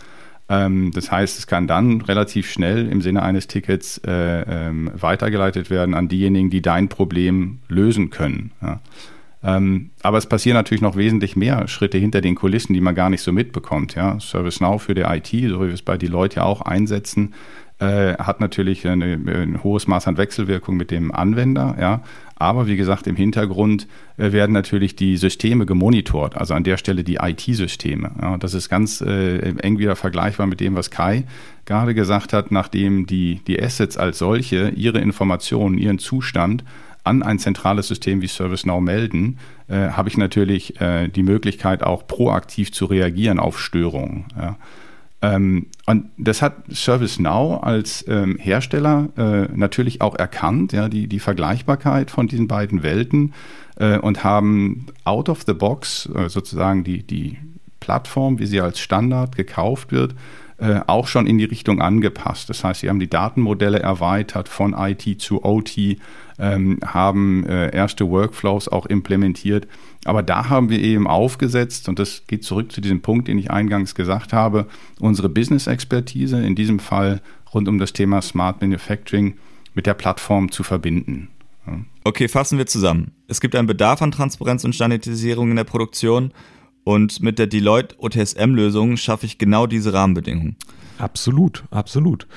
Ähm, 0.49 0.93
das 0.93 1.11
heißt, 1.11 1.39
es 1.39 1.47
kann 1.47 1.67
dann 1.67 2.01
relativ 2.03 2.51
schnell 2.51 2.89
im 2.89 3.01
Sinne 3.01 3.23
eines 3.23 3.49
Tickets 3.49 3.99
äh, 4.07 4.43
ähm, 4.69 4.91
weitergeleitet 4.95 5.71
werden 5.71 5.95
an 5.95 6.09
diejenigen, 6.09 6.51
die 6.51 6.63
dein 6.63 6.89
Problem 6.89 7.59
lösen 7.69 8.11
können. 8.11 8.53
Ja. 8.63 8.81
Ähm, 9.43 9.91
aber 10.03 10.19
es 10.19 10.27
passieren 10.27 10.57
natürlich 10.57 10.83
noch 10.83 10.97
wesentlich 10.97 11.37
mehr 11.37 11.69
Schritte 11.69 11.99
hinter 11.99 12.21
den 12.21 12.35
Kulissen, 12.35 12.75
die 12.75 12.81
man 12.81 12.95
gar 12.95 13.11
nicht 13.11 13.23
so 13.23 13.33
mitbekommt. 13.33 13.95
Ja. 13.95 14.19
ServiceNow 14.21 14.83
für 14.83 14.95
die 14.95 15.03
IT, 15.03 15.27
so 15.27 15.61
wie 15.63 15.67
wir 15.67 15.75
es 15.75 15.83
bei 15.83 15.99
die 15.99 16.07
Leute 16.07 16.45
auch 16.45 16.63
einsetzen, 16.63 17.35
äh, 17.79 18.15
hat 18.15 18.41
natürlich 18.41 18.87
eine, 18.87 19.15
ein 19.15 19.63
hohes 19.63 19.87
Maß 19.87 20.09
an 20.09 20.17
Wechselwirkung 20.17 20.77
mit 20.77 20.91
dem 20.91 21.13
Anwender. 21.13 21.77
Ja. 21.79 22.03
Aber 22.37 22.67
wie 22.67 22.77
gesagt, 22.77 23.07
im 23.07 23.17
Hintergrund 23.17 23.87
äh, 24.17 24.33
werden 24.33 24.53
natürlich 24.53 24.97
die 24.97 25.17
Systeme 25.17 25.67
gemonitort, 25.67 26.37
also 26.37 26.55
an 26.55 26.65
der 26.65 26.77
Stelle 26.77 27.05
die 27.05 27.17
IT-Systeme. 27.17 28.13
Ja, 28.21 28.37
das 28.39 28.55
ist 28.55 28.69
ganz 28.69 29.01
äh, 29.01 29.39
eng 29.59 29.79
wieder 29.79 29.97
vergleichbar 29.97 30.47
mit 30.47 30.61
dem, 30.61 30.75
was 30.75 30.91
Kai 30.91 31.25
gerade 31.67 31.95
gesagt 31.95 32.33
hat, 32.33 32.51
nachdem 32.51 33.07
die, 33.07 33.41
die 33.47 33.61
Assets 33.61 33.97
als 33.97 34.19
solche 34.19 34.71
ihre 34.71 35.01
Informationen, 35.01 35.77
ihren 35.77 35.99
Zustand 35.99 36.65
an 37.05 37.23
ein 37.23 37.39
zentrales 37.39 37.89
System 37.89 38.21
wie 38.23 38.27
ServiceNow 38.27 38.81
melden, 38.81 39.39
äh, 39.69 39.91
habe 39.91 40.09
ich 40.09 40.17
natürlich 40.17 40.81
äh, 40.81 41.09
die 41.09 41.23
Möglichkeit, 41.23 41.83
auch 41.83 42.07
proaktiv 42.07 42.73
zu 42.73 42.87
reagieren 42.87 43.39
auf 43.39 43.61
Störungen. 43.61 44.27
Ja. 44.37 44.57
Ähm, 45.27 45.67
und 45.87 46.11
das 46.19 46.41
hat 46.43 46.55
ServiceNow 46.69 47.63
als 47.63 48.05
ähm, 48.09 48.37
Hersteller 48.39 49.09
äh, 49.17 49.57
natürlich 49.57 50.01
auch 50.01 50.15
erkannt, 50.15 50.73
ja, 50.73 50.89
die, 50.89 51.09
die 51.09 51.19
Vergleichbarkeit 51.19 52.11
von 52.11 52.29
diesen 52.29 52.47
beiden 52.47 52.83
Welten 52.83 53.35
äh, 53.77 53.99
und 53.99 54.23
haben 54.23 54.87
out 55.05 55.29
of 55.29 55.43
the 55.47 55.55
box 55.55 56.09
äh, 56.15 56.29
sozusagen 56.29 56.85
die, 56.85 57.03
die 57.03 57.39
Plattform, 57.81 58.39
wie 58.39 58.47
sie 58.47 58.61
als 58.61 58.79
Standard 58.79 59.37
gekauft 59.37 59.91
wird, 59.91 60.15
äh, 60.59 60.81
auch 60.87 61.07
schon 61.07 61.27
in 61.27 61.39
die 61.39 61.45
Richtung 61.45 61.83
angepasst. 61.83 62.49
Das 62.49 62.65
heißt, 62.65 62.81
sie 62.81 62.89
haben 62.89 63.01
die 63.01 63.11
Datenmodelle 63.11 63.81
erweitert 63.81 64.49
von 64.49 64.75
IT 64.75 65.21
zu 65.21 65.45
OT, 65.45 65.99
ähm, 66.39 66.79
haben 66.85 67.45
äh, 67.47 67.75
erste 67.75 68.09
Workflows 68.09 68.69
auch 68.69 68.87
implementiert. 68.87 69.69
Aber 70.05 70.23
da 70.23 70.49
haben 70.49 70.71
wir 70.71 70.81
eben 70.81 71.07
aufgesetzt, 71.07 71.89
und 71.89 71.99
das 71.99 72.23
geht 72.27 72.45
zurück 72.45 72.73
zu 72.73 72.81
diesem 72.81 73.03
Punkt, 73.03 73.29
den 73.29 73.39
ich 73.39 73.51
eingangs 73.51 73.95
gesagt 73.95 74.33
habe, 74.33 74.67
unsere 75.01 75.29
Business-Expertise, 75.29 76.41
in 76.41 76.55
diesem 76.55 76.79
Fall 76.79 77.21
rund 77.53 77.69
um 77.69 77.79
das 77.79 77.93
Thema 77.93 78.23
Smart 78.23 78.61
Manufacturing, 78.61 79.35
mit 79.75 79.87
der 79.87 79.95
Plattform 79.95 80.51
zu 80.51 80.63
verbinden. 80.63 81.29
Okay, 82.05 82.29
fassen 82.29 82.59
wir 82.59 82.67
zusammen. 82.67 83.13
Es 83.29 83.41
gibt 83.41 83.57
einen 83.57 83.67
Bedarf 83.67 84.01
an 84.01 84.13
Transparenz 84.13 84.65
und 84.65 84.75
Standardisierung 84.75 85.51
in 85.51 85.57
der 85.57 85.65
Produktion 85.65 86.33
und 86.87 87.21
mit 87.21 87.41
der 87.41 87.49
Deloitte 87.49 87.97
OTSM-Lösung 87.99 88.97
schaffe 88.97 89.27
ich 89.27 89.39
genau 89.39 89.67
diese 89.67 89.93
Rahmenbedingungen. 89.93 90.55
Absolut, 90.99 91.65
absolut. 91.73 92.29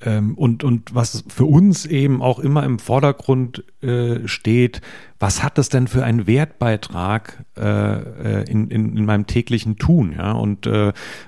Ähm, 0.00 0.34
und, 0.38 0.64
und 0.64 0.94
was 0.94 1.24
für 1.28 1.44
uns 1.44 1.84
eben 1.84 2.22
auch 2.22 2.38
immer 2.38 2.64
im 2.64 2.78
Vordergrund 2.78 3.64
äh, 3.82 4.26
steht, 4.26 4.80
was 5.18 5.42
hat 5.42 5.58
das 5.58 5.68
denn 5.68 5.88
für 5.88 6.04
einen 6.04 6.26
Wertbeitrag 6.26 7.44
äh, 7.54 7.60
äh, 8.40 8.50
in, 8.50 8.70
in, 8.70 8.96
in 8.96 9.04
meinem 9.04 9.26
täglichen 9.26 9.76
Tun? 9.76 10.18
Und 10.18 10.66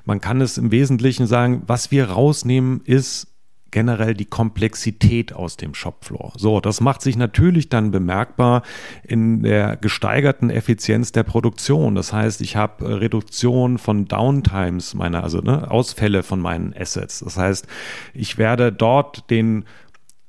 man 0.06 0.20
kann 0.22 0.40
es 0.40 0.56
im 0.56 0.70
Wesentlichen 0.70 1.26
sagen, 1.26 1.64
was 1.66 1.90
wir 1.90 2.06
rausnehmen, 2.06 2.80
ist 2.86 3.33
generell 3.74 4.14
die 4.14 4.24
Komplexität 4.24 5.32
aus 5.32 5.56
dem 5.56 5.74
Shopfloor. 5.74 6.32
So, 6.36 6.60
das 6.60 6.80
macht 6.80 7.02
sich 7.02 7.16
natürlich 7.16 7.68
dann 7.68 7.90
bemerkbar 7.90 8.62
in 9.02 9.42
der 9.42 9.76
gesteigerten 9.76 10.48
Effizienz 10.48 11.10
der 11.10 11.24
Produktion. 11.24 11.96
Das 11.96 12.12
heißt, 12.12 12.40
ich 12.40 12.54
habe 12.54 12.84
äh, 12.84 12.92
Reduktion 12.92 13.78
von 13.78 14.06
Downtimes 14.06 14.94
meiner, 14.94 15.24
also 15.24 15.40
ne, 15.40 15.68
Ausfälle 15.68 16.22
von 16.22 16.38
meinen 16.38 16.72
Assets. 16.72 17.18
Das 17.18 17.36
heißt, 17.36 17.66
ich 18.14 18.38
werde 18.38 18.70
dort 18.70 19.28
den 19.28 19.64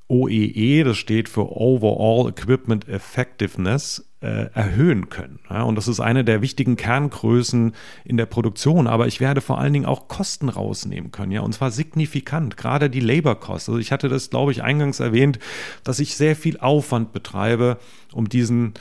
OEE, 0.08 0.82
e, 0.82 0.84
das 0.84 0.98
steht 0.98 1.30
für 1.30 1.52
Overall 1.52 2.30
Equipment 2.30 2.88
Effectiveness, 2.88 4.06
äh, 4.26 4.50
erhöhen 4.54 5.10
können. 5.10 5.40
Und 5.50 5.76
das 5.76 5.88
ist 5.88 6.00
eine 6.00 6.24
der 6.24 6.42
wichtigen 6.42 6.76
Kerngrößen 6.76 7.74
in 8.04 8.18
der 8.18 8.26
Produktion. 8.26 8.88
Aber 8.88 9.08
ich 9.08 9.20
werde 9.20 9.42
vor 9.42 9.60
allen 9.60 9.74
Dingen 9.74 9.86
auch 9.86 10.08
Kosten 10.08 10.50
rausnehmen 10.50 11.12
können. 11.12 11.32
Ja, 11.32 11.42
und 11.42 11.54
zwar 11.54 11.70
signifikant. 11.70 12.58
Gerade 12.58 12.90
die 12.90 13.02
Labor 13.02 13.40
Costs. 13.40 13.70
Also 13.70 13.80
ich 13.80 13.92
hatte 13.92 14.10
das, 14.10 14.32
glaube 14.32 14.52
ich, 14.52 14.64
eingangs 14.64 15.00
erwähnt, 15.00 15.38
dass 15.84 16.00
ich 16.00 16.16
sehr 16.16 16.36
viel 16.36 16.58
Aufwand 16.58 17.14
betreibe, 17.14 17.78
um 18.14 18.28
diesen 18.28 18.74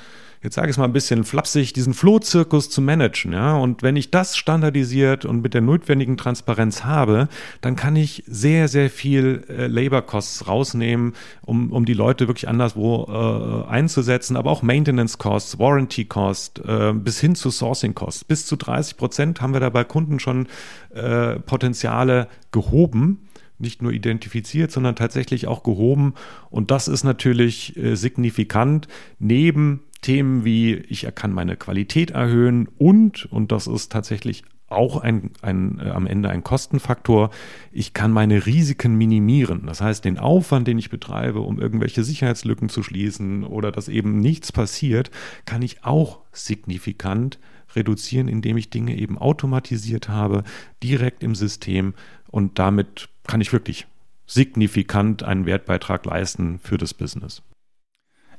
jetzt 0.44 0.56
sage 0.56 0.68
ich 0.68 0.74
es 0.74 0.78
mal 0.78 0.84
ein 0.84 0.92
bisschen 0.92 1.24
flapsig, 1.24 1.72
diesen 1.72 1.94
Flohzirkus 1.94 2.68
zu 2.68 2.82
managen. 2.82 3.32
Ja? 3.32 3.56
Und 3.56 3.82
wenn 3.82 3.96
ich 3.96 4.10
das 4.10 4.36
standardisiert 4.36 5.24
und 5.24 5.40
mit 5.40 5.54
der 5.54 5.62
notwendigen 5.62 6.18
Transparenz 6.18 6.84
habe, 6.84 7.28
dann 7.62 7.76
kann 7.76 7.96
ich 7.96 8.22
sehr, 8.26 8.68
sehr 8.68 8.90
viel 8.90 9.44
äh, 9.48 9.66
Labor 9.66 10.02
Costs 10.02 10.46
rausnehmen, 10.46 11.14
um, 11.40 11.72
um 11.72 11.86
die 11.86 11.94
Leute 11.94 12.28
wirklich 12.28 12.46
anderswo 12.46 13.06
äh, 13.08 13.70
einzusetzen, 13.70 14.36
aber 14.36 14.50
auch 14.50 14.62
Maintenance 14.62 15.16
Costs, 15.16 15.58
Warranty 15.58 16.04
Costs, 16.04 16.60
äh, 16.60 16.92
bis 16.92 17.18
hin 17.20 17.34
zu 17.34 17.50
Sourcing 17.50 17.94
Costs. 17.94 18.24
Bis 18.24 18.44
zu 18.44 18.56
30 18.56 18.98
Prozent 18.98 19.40
haben 19.40 19.54
wir 19.54 19.60
da 19.60 19.70
bei 19.70 19.84
Kunden 19.84 20.20
schon 20.20 20.46
äh, 20.94 21.36
Potenziale 21.40 22.28
gehoben 22.52 23.20
nicht 23.56 23.82
nur 23.82 23.92
identifiziert, 23.92 24.72
sondern 24.72 24.96
tatsächlich 24.96 25.46
auch 25.46 25.62
gehoben. 25.62 26.14
Und 26.50 26.72
das 26.72 26.88
ist 26.88 27.04
natürlich 27.04 27.76
äh, 27.76 27.94
signifikant 27.94 28.88
neben 29.20 29.80
Themen 30.04 30.44
wie 30.44 30.74
ich 30.74 31.08
kann 31.14 31.32
meine 31.32 31.56
Qualität 31.56 32.10
erhöhen 32.10 32.68
und, 32.78 33.24
und 33.32 33.50
das 33.52 33.66
ist 33.66 33.90
tatsächlich 33.90 34.44
auch 34.68 34.98
ein, 34.98 35.30
ein, 35.40 35.78
äh, 35.78 35.90
am 35.90 36.06
Ende 36.06 36.28
ein 36.28 36.44
Kostenfaktor. 36.44 37.30
Ich 37.72 37.94
kann 37.94 38.12
meine 38.12 38.44
Risiken 38.44 38.96
minimieren. 38.96 39.62
Das 39.66 39.80
heißt, 39.80 40.04
den 40.04 40.18
Aufwand, 40.18 40.68
den 40.68 40.78
ich 40.78 40.90
betreibe, 40.90 41.40
um 41.40 41.58
irgendwelche 41.58 42.04
Sicherheitslücken 42.04 42.68
zu 42.68 42.82
schließen 42.82 43.44
oder 43.44 43.72
dass 43.72 43.88
eben 43.88 44.18
nichts 44.18 44.52
passiert, 44.52 45.10
kann 45.46 45.62
ich 45.62 45.84
auch 45.84 46.20
signifikant 46.32 47.38
reduzieren, 47.74 48.28
indem 48.28 48.58
ich 48.58 48.68
Dinge 48.68 48.96
eben 48.96 49.16
automatisiert 49.16 50.08
habe, 50.08 50.44
direkt 50.82 51.22
im 51.22 51.34
System 51.34 51.94
und 52.30 52.58
damit 52.58 53.08
kann 53.26 53.40
ich 53.40 53.52
wirklich 53.52 53.86
signifikant 54.26 55.22
einen 55.22 55.46
Wertbeitrag 55.46 56.04
leisten 56.04 56.58
für 56.58 56.78
das 56.78 56.92
Business. 56.94 57.42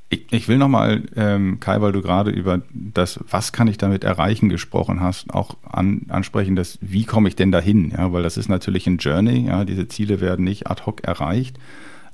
Ich, 0.10 0.26
ich 0.32 0.48
will 0.48 0.58
nochmal, 0.58 1.04
ähm, 1.16 1.60
Kai, 1.60 1.82
weil 1.82 1.92
du 1.92 2.02
gerade 2.02 2.32
über 2.32 2.62
das, 2.72 3.20
was 3.30 3.52
kann 3.52 3.68
ich 3.68 3.78
damit 3.78 4.04
erreichen, 4.04 4.50
gesprochen 4.50 5.02
hast, 5.02 5.34
auch 5.34 5.58
an, 5.64 6.04
ansprechen, 6.10 6.56
dass, 6.56 6.78
wie 6.82 7.06
komme 7.06 7.28
ich 7.28 7.36
denn 7.36 7.52
dahin? 7.52 7.92
Ja, 7.92 8.14
weil 8.14 8.24
das 8.24 8.38
ist 8.38 8.50
natürlich 8.50 8.86
ein 8.88 8.98
Journey, 8.98 9.48
ja, 9.48 9.66
diese 9.66 9.88
Ziele 9.88 10.22
werden 10.22 10.46
nicht 10.46 10.68
ad 10.68 10.84
hoc 10.86 11.04
erreicht. 11.04 11.58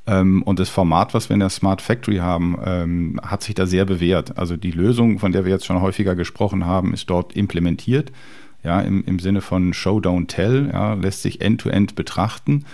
Ähm, 0.08 0.42
und 0.44 0.60
das 0.60 0.70
Format, 0.70 1.14
was 1.14 1.30
wir 1.30 1.36
in 1.36 1.42
der 1.42 1.50
Smart 1.50 1.82
Factory 1.82 2.18
haben, 2.18 2.58
ähm, 2.66 3.20
hat 3.24 3.44
sich 3.44 3.56
da 3.56 3.66
sehr 3.66 3.86
bewährt. 3.86 4.38
Also 4.38 4.58
die 4.58 4.72
Lösung, 4.72 5.20
von 5.20 5.32
der 5.32 5.46
wir 5.46 5.52
jetzt 5.52 5.66
schon 5.66 5.82
häufiger 5.82 6.16
gesprochen 6.16 6.66
haben, 6.66 6.94
ist 6.94 7.10
dort 7.10 7.34
implementiert. 7.34 8.12
Ja, 8.64 8.80
im, 8.82 9.04
im 9.06 9.20
Sinne 9.20 9.42
von 9.42 9.74
Show, 9.74 9.98
Don't 9.98 10.28
Tell, 10.28 10.70
ja, 10.72 10.94
lässt 10.94 11.24
sich 11.24 11.42
end-to-end 11.42 11.92
-End 11.92 11.96
betrachten. 11.96 12.66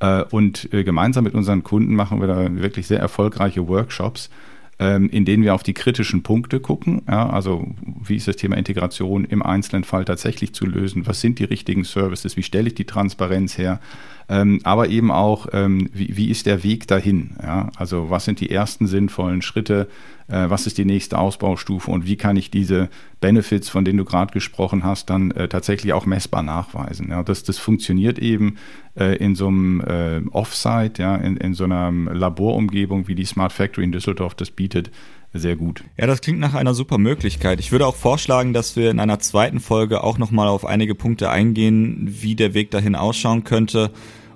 Äh, 0.00 0.22
und 0.30 0.72
äh, 0.72 0.84
gemeinsam 0.84 1.24
mit 1.24 1.34
unseren 1.34 1.62
Kunden 1.62 1.94
machen 1.94 2.20
wir 2.20 2.28
da 2.28 2.54
wirklich 2.56 2.86
sehr 2.86 3.00
erfolgreiche 3.00 3.66
Workshops, 3.68 4.30
in 4.78 5.24
denen 5.24 5.42
wir 5.42 5.54
auf 5.54 5.62
die 5.62 5.72
kritischen 5.72 6.22
Punkte 6.22 6.60
gucken. 6.60 7.02
Ja, 7.08 7.30
also 7.30 7.66
wie 8.02 8.16
ist 8.16 8.28
das 8.28 8.36
Thema 8.36 8.56
Integration 8.56 9.24
im 9.24 9.42
einzelnen 9.42 9.84
Fall 9.84 10.04
tatsächlich 10.04 10.52
zu 10.52 10.66
lösen? 10.66 11.06
Was 11.06 11.22
sind 11.22 11.38
die 11.38 11.44
richtigen 11.44 11.84
Services? 11.84 12.36
Wie 12.36 12.42
stelle 12.42 12.68
ich 12.68 12.74
die 12.74 12.84
Transparenz 12.84 13.56
her? 13.56 13.80
Ähm, 14.28 14.60
aber 14.64 14.88
eben 14.88 15.10
auch, 15.10 15.46
ähm, 15.52 15.88
wie, 15.92 16.16
wie, 16.16 16.30
ist 16.30 16.46
der 16.46 16.64
Weg 16.64 16.86
dahin? 16.88 17.36
Ja? 17.42 17.70
Also 17.76 18.10
was 18.10 18.24
sind 18.24 18.40
die 18.40 18.50
ersten 18.50 18.86
sinnvollen 18.86 19.40
Schritte? 19.40 19.88
Äh, 20.28 20.50
was 20.50 20.66
ist 20.66 20.78
die 20.78 20.84
nächste 20.84 21.18
Ausbaustufe 21.18 21.90
und 21.90 22.06
wie 22.06 22.16
kann 22.16 22.36
ich 22.36 22.50
diese 22.50 22.88
Benefits, 23.20 23.68
von 23.68 23.84
denen 23.84 23.98
du 23.98 24.04
gerade 24.04 24.32
gesprochen 24.32 24.84
hast, 24.84 25.10
dann 25.10 25.30
äh, 25.30 25.48
tatsächlich 25.48 25.92
auch 25.92 26.06
messbar 26.06 26.42
nachweisen? 26.42 27.10
Ja? 27.10 27.22
Das, 27.22 27.44
das 27.44 27.58
funktioniert 27.58 28.18
eben 28.18 28.56
äh, 28.98 29.16
in 29.16 29.34
so 29.34 29.48
einem 29.48 29.80
äh, 29.80 30.20
Offsite, 30.32 31.02
ja? 31.02 31.16
in, 31.16 31.36
in 31.36 31.54
so 31.54 31.64
einer 31.64 31.92
Laborumgebung, 31.92 33.08
wie 33.08 33.14
die 33.14 33.24
Smart 33.24 33.52
Factory 33.52 33.84
in 33.84 33.92
Düsseldorf 33.92 34.34
das 34.34 34.50
bietet, 34.50 34.90
sehr 35.32 35.56
gut. 35.56 35.84
Ja, 35.98 36.06
das 36.06 36.20
klingt 36.20 36.40
nach 36.40 36.54
einer 36.54 36.74
super 36.74 36.98
Möglichkeit. 36.98 37.60
Ich 37.60 37.70
würde 37.70 37.86
auch 37.86 37.96
vorschlagen, 37.96 38.52
dass 38.52 38.76
wir 38.76 38.90
in 38.90 39.00
einer 39.00 39.18
zweiten 39.18 39.60
Folge 39.60 40.02
auch 40.02 40.18
nochmal 40.18 40.48
auf 40.48 40.64
einige 40.64 40.94
Punkte 40.94 41.30
eingehen, 41.30 42.08
wie 42.08 42.34
der 42.34 42.54
Weg 42.54 42.70
dahin 42.70 42.94
ausschauen 42.94 43.44
könnte 43.44 43.90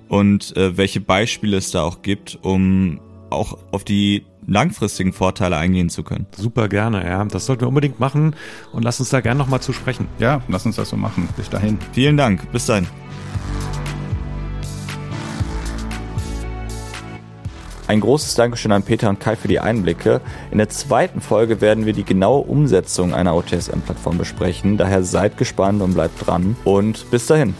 und 0.07 0.55
äh, 0.55 0.77
welche 0.77 1.01
Beispiele 1.01 1.57
es 1.57 1.71
da 1.71 1.83
auch 1.83 2.01
gibt, 2.01 2.37
um 2.41 2.99
auch 3.29 3.57
auf 3.71 3.83
die 3.83 4.25
langfristigen 4.51 5.13
Vorteile 5.13 5.57
eingehen 5.57 5.89
zu 5.89 6.03
können. 6.03 6.27
Super 6.35 6.67
gerne, 6.67 7.05
ja. 7.05 7.23
Das 7.25 7.45
sollten 7.45 7.61
wir 7.61 7.67
unbedingt 7.67 7.99
machen 7.99 8.35
und 8.71 8.83
lass 8.83 8.99
uns 8.99 9.09
da 9.09 9.21
gerne 9.21 9.37
nochmal 9.37 9.61
zu 9.61 9.73
sprechen. 9.73 10.07
Ja, 10.19 10.41
lass 10.47 10.65
uns 10.65 10.75
das 10.75 10.89
so 10.89 10.97
machen. 10.97 11.29
Bis 11.37 11.49
dahin. 11.49 11.77
Vielen 11.93 12.17
Dank. 12.17 12.51
Bis 12.51 12.65
dahin. 12.65 12.87
Ein 17.87 17.99
großes 17.99 18.35
Dankeschön 18.35 18.71
an 18.71 18.83
Peter 18.83 19.09
und 19.09 19.19
Kai 19.19 19.35
für 19.35 19.49
die 19.49 19.59
Einblicke. 19.59 20.21
In 20.49 20.59
der 20.59 20.69
zweiten 20.69 21.19
Folge 21.19 21.59
werden 21.59 21.85
wir 21.85 21.91
die 21.91 22.05
genaue 22.05 22.45
Umsetzung 22.45 23.13
einer 23.13 23.35
OTSM-Plattform 23.35 24.17
besprechen. 24.17 24.77
Daher 24.77 25.03
seid 25.03 25.35
gespannt 25.35 25.81
und 25.81 25.93
bleibt 25.93 26.25
dran. 26.25 26.55
Und 26.63 27.11
bis 27.11 27.25
dahin. 27.25 27.53